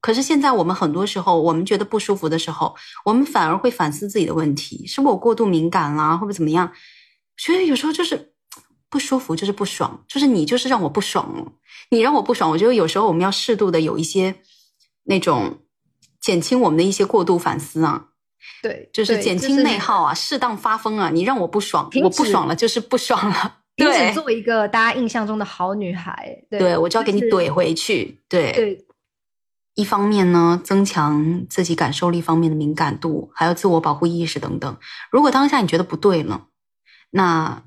[0.00, 6.72] 可是现在我们很多时候，我们觉得不舒服的时候，我们反而会反思自己的问题，是不是我过度敏感啦，或者怎么样？
[7.36, 8.32] 所以有时候就是
[8.88, 11.52] 不舒服，就是不爽，就是你就是让我不爽，
[11.90, 12.48] 你让我不爽。
[12.48, 14.36] 我觉得有时候我们要适度的有一些
[15.02, 15.58] 那种
[16.20, 18.06] 减轻我们的一些过度反思啊，
[18.62, 21.10] 对，就是减轻内耗啊，适当发疯啊。
[21.10, 23.56] 你让我不爽，我不爽了就是不爽了。
[23.76, 28.20] 对，做一个大家印象中的好女孩，对我就要给你怼回去。
[28.28, 28.84] 对对。
[29.74, 34.76] 一方面呢，增强自己感受力方面的敏感度，还有自我保护意识等等。
[35.12, 36.46] 如果当下你觉得不对了，
[37.10, 37.62] 那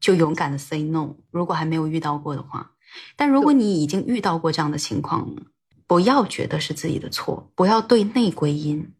[0.00, 1.16] 就勇敢的 say no。
[1.30, 2.70] 如果还没有遇到过的话，
[3.14, 5.42] 但如果你已经遇到过这样的情况了，
[5.86, 8.94] 不要觉得是自己的错，不要对内归因，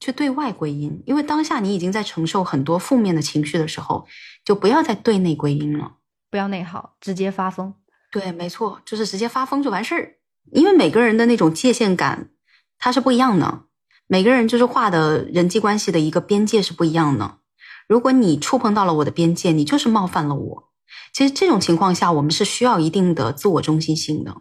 [0.00, 1.02] 去对外归因。
[1.06, 4.06] 因为当下你已经在承受很多负面的情绪的时候，
[4.44, 5.96] 就不要再对内归因了，
[6.30, 7.74] 不要内耗，直接发疯。
[8.10, 10.14] 对，没错，就是直接发疯就完事儿。
[10.52, 12.30] 因为每个人的那种界限感，
[12.78, 13.64] 它是不一样的。
[14.06, 17.38] 每个人就是画的人际关系的一个边界是不一样的。
[17.86, 20.68] 如果你触碰到了我的边界，你就是冒犯了我。
[21.12, 24.34] 其实这种情况下，我们是需要一定的自我中心性的。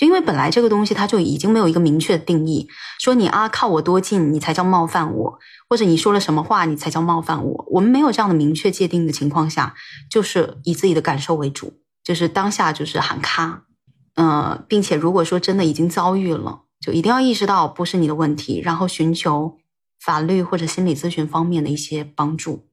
[0.00, 2.66] 就因为本来这个东西它就已经没有一个明确的定义，
[2.98, 5.38] 说你啊靠我多近你才叫冒犯我，
[5.68, 7.66] 或者你说了什么话你才叫冒犯我。
[7.72, 9.74] 我们没有这样的明确界定的情况下，
[10.10, 13.64] 就是以自己的感受为主，就是当下就是喊咔。
[14.14, 19.58] 嗯，并且如果说真的已经遭遇了，就一定要意识到不是你的问题，然后寻求
[20.02, 22.69] 法律或者心理咨询方面的一些帮助。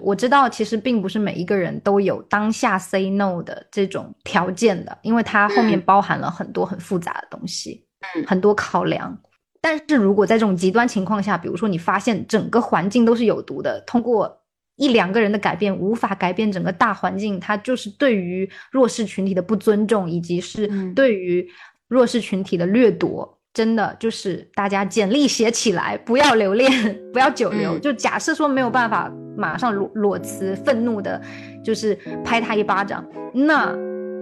[0.00, 7.84] 我知道，其实并不是每一个人都有当下 say no 的这种条件的，因为它后面包含了很多很复杂的东西，
[8.14, 9.18] 嗯，很多考量。
[9.60, 14.38] 但是如果在这种极端情况下，比如说你发现整个环境都是有毒的，通过。
[14.76, 21.46] 一两个人的改变无法改变整个大环境，它就是对于弱势群体的不尊重，以及是对于
[21.86, 23.38] 弱势群体的掠夺。
[23.52, 26.70] 真的就是大家简历写起来，不要留恋，
[27.12, 27.78] 不要久留。
[27.78, 31.20] 就假设说没有办法马上裸裸辞，愤怒的，
[31.64, 31.94] 就是
[32.24, 33.74] 拍他一巴掌，那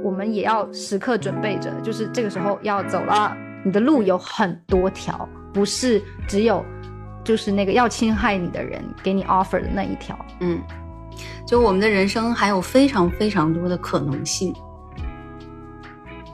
[0.02, 3.36] 我们也要时刻准备着，就是这个时候要走了。
[3.64, 6.64] 你的路有很多条，不是只有。
[7.24, 10.58] 就是那个要侵害你的人给你 offer 的那一条，嗯，
[11.46, 14.54] 就我们的人生还有非常非常多的可能性。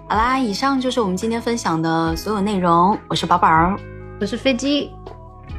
[0.07, 2.97] 好啦，以上就是我们今天分享的所有内容。
[3.09, 3.75] 我是宝宝，
[4.21, 4.91] 我是飞机，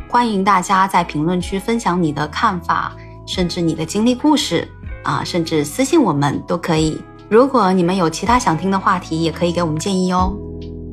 [0.08, 4.68] 欢迎大家在评论区分享你的看法，甚至你的经历故事
[5.04, 7.02] 啊，甚至私信我们都可以。
[7.28, 10.38] 如果你们有其他想听的话题，也可以给我们建议哦。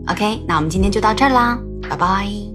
[0.08, 2.51] OK，那我们今天就到这儿啦，拜拜。